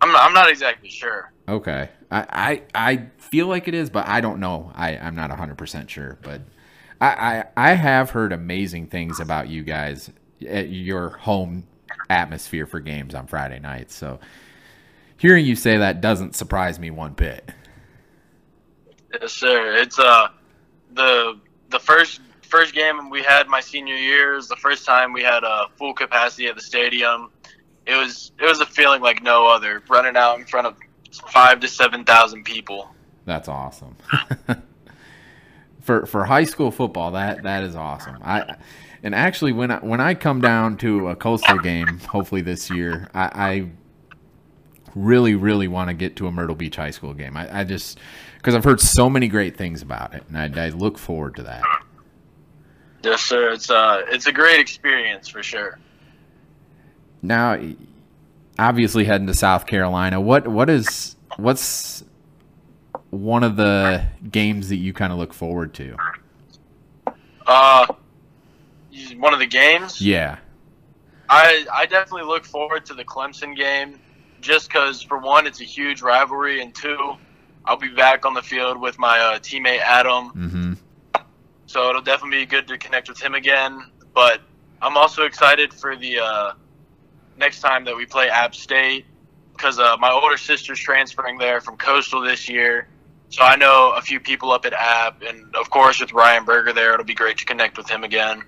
I'm 0.00 0.12
not, 0.12 0.22
I'm 0.22 0.34
not 0.34 0.50
exactly 0.50 0.90
sure. 0.90 1.32
Okay. 1.48 1.88
I, 2.10 2.62
I, 2.74 2.88
I 2.92 3.06
feel 3.18 3.46
like 3.46 3.68
it 3.68 3.74
is, 3.74 3.88
but 3.88 4.06
I 4.06 4.20
don't 4.20 4.40
know. 4.40 4.70
I, 4.74 4.96
I'm 4.96 5.14
not 5.14 5.30
100% 5.30 5.88
sure. 5.88 6.18
But 6.22 6.42
I, 7.00 7.06
I, 7.06 7.44
I 7.56 7.74
have 7.74 8.10
heard 8.10 8.32
amazing 8.32 8.88
things 8.88 9.20
about 9.20 9.48
you 9.48 9.62
guys 9.62 10.10
at 10.46 10.68
your 10.68 11.10
home 11.10 11.66
atmosphere 12.10 12.66
for 12.66 12.80
games 12.80 13.14
on 13.14 13.26
Friday 13.26 13.60
nights. 13.60 13.94
So 13.94 14.20
hearing 15.16 15.46
you 15.46 15.56
say 15.56 15.78
that 15.78 16.00
doesn't 16.00 16.34
surprise 16.34 16.78
me 16.78 16.90
one 16.90 17.12
bit. 17.14 17.50
Yes, 19.20 19.32
sir. 19.32 19.74
It's 19.76 19.98
uh 19.98 20.28
the 20.92 21.38
the 21.70 21.78
first 21.78 22.20
first 22.44 22.74
game 22.74 23.10
we 23.10 23.22
had 23.22 23.48
my 23.48 23.60
senior 23.60 23.96
year 23.96 24.36
is 24.36 24.48
the 24.48 24.56
first 24.56 24.84
time 24.86 25.12
we 25.12 25.22
had 25.22 25.44
a 25.44 25.66
full 25.76 25.94
capacity 25.94 26.46
at 26.46 26.54
the 26.54 26.62
stadium. 26.62 27.30
It 27.86 27.96
was 27.96 28.32
it 28.40 28.46
was 28.46 28.60
a 28.60 28.66
feeling 28.66 29.02
like 29.02 29.22
no 29.22 29.46
other. 29.46 29.82
Running 29.88 30.16
out 30.16 30.38
in 30.38 30.46
front 30.46 30.66
of 30.66 30.76
five 31.32 31.60
to 31.60 31.68
seven 31.68 32.04
thousand 32.04 32.44
people. 32.44 32.94
That's 33.24 33.48
awesome. 33.48 33.96
for 35.80 36.06
for 36.06 36.24
high 36.24 36.44
school 36.44 36.70
football, 36.70 37.12
that 37.12 37.42
that 37.42 37.62
is 37.62 37.76
awesome. 37.76 38.18
I 38.22 38.56
and 39.02 39.14
actually 39.14 39.52
when 39.52 39.70
I 39.70 39.78
when 39.78 40.00
I 40.00 40.14
come 40.14 40.40
down 40.40 40.76
to 40.78 41.08
a 41.08 41.16
coastal 41.16 41.58
game, 41.58 41.98
hopefully 42.00 42.40
this 42.40 42.70
year, 42.70 43.08
I, 43.14 43.30
I 43.34 43.68
really 44.94 45.34
really 45.34 45.68
want 45.68 45.88
to 45.88 45.94
get 45.94 46.16
to 46.16 46.26
a 46.26 46.32
Myrtle 46.32 46.56
Beach 46.56 46.76
High 46.76 46.90
School 46.90 47.12
game. 47.12 47.36
I, 47.36 47.60
I 47.60 47.64
just 47.64 47.98
because 48.38 48.54
I've 48.54 48.64
heard 48.64 48.80
so 48.80 49.10
many 49.10 49.28
great 49.28 49.56
things 49.56 49.82
about 49.82 50.14
it, 50.14 50.24
and 50.28 50.58
I, 50.58 50.66
I 50.66 50.68
look 50.70 50.98
forward 50.98 51.36
to 51.36 51.42
that. 51.44 51.62
Yes, 53.04 53.20
sir. 53.22 53.50
It's 53.50 53.70
uh 53.70 54.02
it's 54.08 54.26
a 54.26 54.32
great 54.32 54.60
experience 54.60 55.28
for 55.28 55.42
sure. 55.42 55.78
Now, 57.22 57.58
obviously 58.58 59.04
heading 59.04 59.26
to 59.26 59.34
South 59.34 59.66
Carolina. 59.66 60.20
What 60.20 60.48
what 60.48 60.70
is 60.70 61.16
what's 61.36 62.04
one 63.10 63.44
of 63.44 63.56
the 63.56 64.06
games 64.30 64.68
that 64.68 64.76
you 64.76 64.92
kind 64.92 65.12
of 65.12 65.18
look 65.18 65.32
forward 65.32 65.74
to? 65.74 65.96
Uh, 67.46 67.86
one 69.16 69.32
of 69.32 69.38
the 69.38 69.46
games. 69.46 70.00
Yeah. 70.00 70.38
I 71.28 71.66
I 71.72 71.86
definitely 71.86 72.26
look 72.26 72.44
forward 72.44 72.86
to 72.86 72.94
the 72.94 73.04
Clemson 73.04 73.56
game, 73.56 73.98
just 74.40 74.68
because 74.68 75.02
for 75.02 75.18
one 75.18 75.46
it's 75.46 75.60
a 75.60 75.64
huge 75.64 76.02
rivalry, 76.02 76.60
and 76.60 76.74
two, 76.74 77.14
I'll 77.64 77.76
be 77.76 77.88
back 77.88 78.26
on 78.26 78.34
the 78.34 78.42
field 78.42 78.80
with 78.80 78.98
my 78.98 79.18
uh, 79.18 79.38
teammate 79.38 79.80
Adam. 79.80 80.30
Mm-hmm. 80.30 80.72
So 81.74 81.90
it'll 81.90 82.02
definitely 82.02 82.38
be 82.38 82.46
good 82.46 82.68
to 82.68 82.78
connect 82.78 83.08
with 83.08 83.20
him 83.20 83.34
again. 83.34 83.90
But 84.14 84.40
I'm 84.80 84.96
also 84.96 85.24
excited 85.24 85.74
for 85.74 85.96
the 85.96 86.20
uh, 86.20 86.52
next 87.36 87.62
time 87.62 87.84
that 87.86 87.96
we 87.96 88.06
play 88.06 88.28
App 88.28 88.54
State 88.54 89.06
because 89.56 89.80
uh, 89.80 89.96
my 89.98 90.08
older 90.08 90.36
sister's 90.36 90.78
transferring 90.78 91.36
there 91.36 91.60
from 91.60 91.76
Coastal 91.76 92.20
this 92.20 92.48
year. 92.48 92.86
So 93.28 93.42
I 93.42 93.56
know 93.56 93.92
a 93.96 94.00
few 94.00 94.20
people 94.20 94.52
up 94.52 94.64
at 94.66 94.72
App, 94.72 95.22
and 95.22 95.52
of 95.56 95.68
course 95.68 95.98
with 95.98 96.12
Ryan 96.12 96.44
Berger 96.44 96.72
there, 96.72 96.94
it'll 96.94 97.04
be 97.04 97.12
great 97.12 97.38
to 97.38 97.44
connect 97.44 97.76
with 97.76 97.90
him 97.90 98.04
again. 98.04 98.44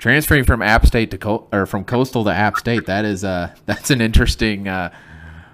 Transferring 0.00 0.42
from 0.42 0.62
App 0.62 0.84
State 0.84 1.12
to 1.12 1.18
Co- 1.18 1.46
or 1.52 1.64
from 1.64 1.84
Coastal 1.84 2.24
to 2.24 2.32
App 2.32 2.56
State, 2.56 2.86
that 2.86 3.04
is 3.04 3.22
uh 3.22 3.54
that's 3.66 3.90
an 3.90 4.00
interesting 4.00 4.66
uh, 4.66 4.92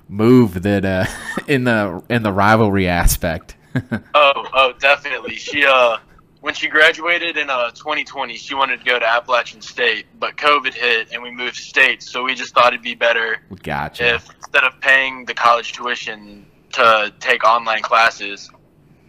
move 0.08 0.62
that 0.62 0.86
uh, 0.86 1.04
in 1.46 1.64
the 1.64 2.02
in 2.08 2.22
the 2.22 2.32
rivalry 2.32 2.88
aspect. 2.88 3.56
oh, 4.14 4.48
oh, 4.52 4.72
definitely. 4.78 5.36
She 5.36 5.64
uh 5.64 5.98
when 6.40 6.54
she 6.54 6.68
graduated 6.68 7.36
in 7.36 7.50
uh 7.50 7.70
2020, 7.70 8.36
she 8.36 8.54
wanted 8.54 8.78
to 8.78 8.84
go 8.84 8.98
to 8.98 9.06
Appalachian 9.06 9.60
State, 9.60 10.06
but 10.18 10.36
COVID 10.36 10.74
hit 10.74 11.12
and 11.12 11.22
we 11.22 11.30
moved 11.30 11.56
states, 11.56 12.10
so 12.10 12.24
we 12.24 12.34
just 12.34 12.54
thought 12.54 12.68
it'd 12.68 12.82
be 12.82 12.94
better 12.94 13.42
Gotcha. 13.62 14.14
if 14.14 14.28
instead 14.34 14.64
of 14.64 14.80
paying 14.80 15.24
the 15.24 15.34
college 15.34 15.72
tuition 15.72 16.46
to 16.72 17.12
take 17.20 17.44
online 17.44 17.82
classes, 17.82 18.50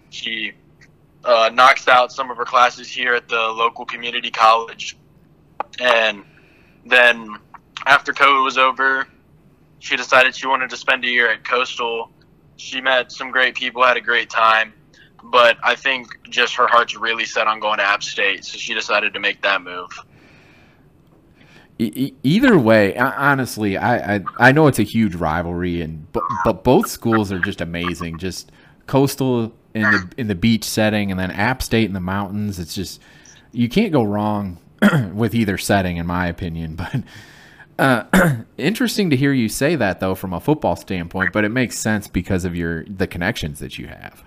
she 0.09 0.53
uh, 1.23 1.49
knocks 1.53 1.87
out 1.87 2.11
some 2.11 2.31
of 2.31 2.37
her 2.37 2.45
classes 2.45 2.87
here 2.87 3.13
at 3.13 3.27
the 3.27 3.35
local 3.35 3.85
community 3.85 4.31
college. 4.31 4.97
And 5.79 6.23
then 6.85 7.35
after 7.85 8.13
COVID 8.13 8.43
was 8.43 8.57
over, 8.57 9.07
she 9.79 9.95
decided 9.95 10.35
she 10.35 10.47
wanted 10.47 10.69
to 10.69 10.77
spend 10.77 11.03
a 11.05 11.07
year 11.07 11.29
at 11.31 11.43
Coastal. 11.43 12.11
She 12.61 12.79
met 12.79 13.11
some 13.11 13.31
great 13.31 13.55
people, 13.55 13.83
had 13.83 13.97
a 13.97 14.01
great 14.01 14.29
time, 14.29 14.71
but 15.23 15.57
I 15.63 15.73
think 15.73 16.29
just 16.29 16.53
her 16.55 16.67
heart's 16.67 16.95
really 16.95 17.25
set 17.25 17.47
on 17.47 17.59
going 17.59 17.79
to 17.79 17.83
App 17.83 18.03
State, 18.03 18.45
so 18.45 18.57
she 18.57 18.75
decided 18.75 19.15
to 19.15 19.19
make 19.19 19.41
that 19.41 19.63
move. 19.63 19.89
Either 21.79 22.59
way, 22.59 22.95
honestly, 22.95 23.77
I, 23.77 24.15
I 24.15 24.23
I 24.37 24.51
know 24.51 24.67
it's 24.67 24.77
a 24.77 24.83
huge 24.83 25.15
rivalry, 25.15 25.81
and 25.81 26.09
but, 26.11 26.21
but 26.45 26.63
both 26.63 26.87
schools 26.87 27.31
are 27.31 27.39
just 27.39 27.61
amazing. 27.61 28.19
Just 28.19 28.51
coastal 28.85 29.51
in 29.73 29.81
the 29.81 30.07
in 30.17 30.27
the 30.27 30.35
beach 30.35 30.63
setting, 30.63 31.09
and 31.09 31.19
then 31.19 31.31
App 31.31 31.63
State 31.63 31.85
in 31.85 31.93
the 31.93 31.99
mountains. 31.99 32.59
It's 32.59 32.75
just 32.75 33.01
you 33.51 33.69
can't 33.69 33.91
go 33.91 34.03
wrong 34.03 34.59
with 35.13 35.33
either 35.33 35.57
setting, 35.57 35.97
in 35.97 36.05
my 36.05 36.27
opinion. 36.27 36.75
But 36.93 37.01
uh, 37.81 38.05
interesting 38.57 39.09
to 39.09 39.15
hear 39.15 39.33
you 39.33 39.49
say 39.49 39.75
that, 39.75 39.99
though, 39.99 40.15
from 40.15 40.33
a 40.33 40.39
football 40.39 40.75
standpoint. 40.75 41.33
But 41.33 41.43
it 41.43 41.49
makes 41.49 41.77
sense 41.77 42.07
because 42.07 42.45
of 42.45 42.55
your 42.55 42.85
the 42.85 43.07
connections 43.07 43.59
that 43.59 43.77
you 43.77 43.87
have. 43.87 44.23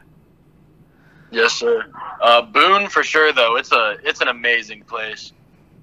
Yes, 1.31 1.53
sir. 1.53 1.87
Uh, 2.21 2.43
Boone 2.43 2.89
for 2.89 3.03
sure, 3.03 3.33
though. 3.33 3.57
It's 3.57 3.73
a 3.73 3.97
it's 4.03 4.21
an 4.21 4.29
amazing 4.29 4.83
place. 4.83 5.33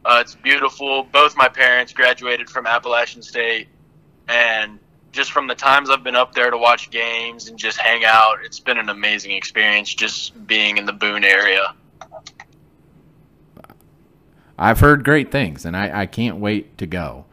Uh, 0.03 0.19
it's 0.21 0.35
beautiful. 0.35 1.03
Both 1.03 1.37
my 1.37 1.47
parents 1.47 1.93
graduated 1.93 2.49
from 2.49 2.65
Appalachian 2.65 3.21
State, 3.21 3.67
and 4.27 4.79
just 5.11 5.31
from 5.31 5.47
the 5.47 5.55
times 5.55 5.89
I've 5.89 6.03
been 6.03 6.15
up 6.15 6.33
there 6.33 6.49
to 6.49 6.57
watch 6.57 6.89
games 6.89 7.47
and 7.49 7.57
just 7.57 7.77
hang 7.77 8.03
out, 8.03 8.37
it's 8.43 8.59
been 8.59 8.77
an 8.77 8.89
amazing 8.89 9.31
experience 9.31 9.93
just 9.93 10.47
being 10.47 10.77
in 10.77 10.85
the 10.85 10.93
Boone 10.93 11.23
area. 11.23 11.75
I've 14.57 14.79
heard 14.79 15.03
great 15.03 15.31
things, 15.31 15.65
and 15.65 15.75
I, 15.75 16.01
I 16.01 16.05
can't 16.05 16.37
wait 16.37 16.77
to 16.77 16.85
go. 16.85 17.25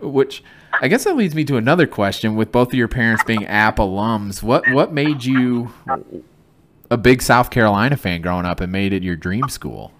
Which 0.00 0.42
I 0.80 0.88
guess 0.88 1.04
that 1.04 1.16
leads 1.16 1.34
me 1.34 1.44
to 1.46 1.56
another 1.56 1.86
question. 1.86 2.36
With 2.36 2.52
both 2.52 2.68
of 2.68 2.74
your 2.74 2.88
parents 2.88 3.24
being 3.24 3.46
App 3.46 3.76
alums, 3.78 4.42
what 4.42 4.68
what 4.68 4.92
made 4.92 5.24
you 5.24 5.72
a 6.90 6.96
big 6.96 7.22
South 7.22 7.50
Carolina 7.50 7.96
fan 7.96 8.20
growing 8.22 8.46
up 8.46 8.60
and 8.60 8.72
made 8.72 8.92
it 8.92 9.02
your 9.02 9.16
dream 9.16 9.48
school? 9.48 9.92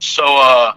So, 0.00 0.24
uh, 0.24 0.74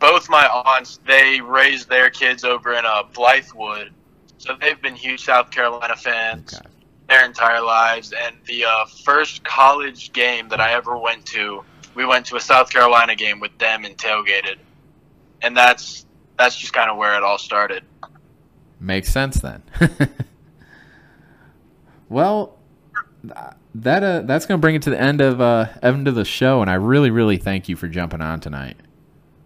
both 0.00 0.28
my 0.28 0.46
aunts 0.46 1.00
they 1.06 1.40
raised 1.40 1.88
their 1.88 2.10
kids 2.10 2.44
over 2.44 2.74
in 2.74 2.84
uh, 2.84 3.04
Blythewood, 3.12 3.90
so 4.38 4.56
they've 4.60 4.80
been 4.80 4.94
huge 4.94 5.24
South 5.24 5.50
Carolina 5.50 5.96
fans 5.96 6.54
Okay. 6.54 6.68
their 7.08 7.24
entire 7.24 7.60
lives. 7.60 8.12
And 8.12 8.36
the 8.46 8.64
uh, 8.64 8.84
first 9.04 9.44
college 9.44 10.12
game 10.12 10.48
that 10.48 10.60
I 10.60 10.72
ever 10.74 10.96
went 10.96 11.24
to, 11.26 11.64
we 11.94 12.04
went 12.04 12.26
to 12.26 12.36
a 12.36 12.40
South 12.40 12.70
Carolina 12.70 13.14
game 13.16 13.40
with 13.40 13.56
them 13.58 13.84
and 13.84 13.96
tailgated, 13.96 14.56
and 15.42 15.56
that's 15.56 16.04
that's 16.38 16.56
just 16.56 16.72
kind 16.72 16.90
of 16.90 16.96
where 16.96 17.14
it 17.14 17.22
all 17.22 17.38
started. 17.38 17.84
Makes 18.80 19.12
sense 19.12 19.40
then. 19.40 19.62
well, 22.08 22.58
that 23.74 24.02
uh, 24.02 24.20
that's 24.22 24.46
gonna 24.46 24.58
bring 24.58 24.74
it 24.74 24.82
to 24.82 24.90
the 24.90 25.00
end 25.00 25.20
of 25.20 25.40
uh, 25.40 25.66
end 25.82 26.08
of 26.08 26.14
the 26.14 26.24
show, 26.24 26.62
and 26.62 26.70
I 26.70 26.74
really 26.74 27.10
really 27.10 27.36
thank 27.36 27.68
you 27.68 27.76
for 27.76 27.88
jumping 27.88 28.20
on 28.20 28.40
tonight. 28.40 28.76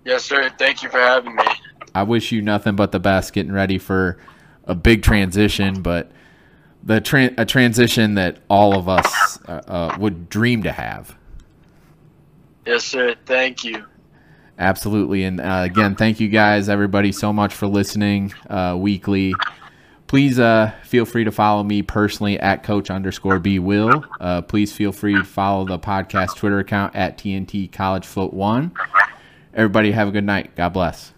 Yes, 0.04 0.24
sir. 0.24 0.50
Thank 0.58 0.82
you 0.82 0.88
for 0.88 0.98
having 0.98 1.34
me. 1.34 1.44
I 1.94 2.02
wish 2.02 2.32
you 2.32 2.42
nothing 2.42 2.76
but 2.76 2.92
the 2.92 3.00
best 3.00 3.32
getting 3.32 3.52
ready 3.52 3.78
for 3.78 4.18
a 4.64 4.74
big 4.74 5.02
transition, 5.02 5.82
but 5.82 6.10
the 6.82 7.00
tran 7.00 7.34
a 7.38 7.44
transition 7.44 8.14
that 8.14 8.38
all 8.48 8.76
of 8.76 8.88
us 8.88 9.38
uh, 9.48 9.62
uh, 9.66 9.96
would 9.98 10.28
dream 10.28 10.62
to 10.64 10.72
have. 10.72 11.16
Yes, 12.66 12.84
sir. 12.84 13.14
Thank 13.26 13.64
you. 13.64 13.84
Absolutely. 14.58 15.24
And 15.24 15.40
uh, 15.40 15.62
again, 15.64 15.96
thank 15.96 16.20
you 16.20 16.28
guys, 16.28 16.68
everybody, 16.68 17.12
so 17.12 17.32
much 17.32 17.54
for 17.54 17.66
listening 17.66 18.32
uh, 18.48 18.76
weekly. 18.78 19.34
Please 20.06 20.38
uh, 20.38 20.72
feel 20.84 21.06
free 21.06 21.24
to 21.24 21.32
follow 21.32 21.62
me 21.62 21.80
personally 21.80 22.38
at 22.38 22.62
coach 22.62 22.90
underscore 22.90 23.38
B 23.38 23.58
Will. 23.58 24.04
Uh, 24.20 24.42
please 24.42 24.70
feel 24.70 24.92
free 24.92 25.14
to 25.14 25.24
follow 25.24 25.64
the 25.64 25.78
podcast 25.78 26.36
Twitter 26.36 26.58
account 26.58 26.94
at 26.94 27.16
TNT 27.16 27.72
College 27.72 28.04
Foot 28.06 28.34
One. 28.34 28.72
Everybody 29.54 29.92
have 29.92 30.08
a 30.08 30.10
good 30.10 30.24
night. 30.24 30.54
God 30.54 30.70
bless. 30.70 31.11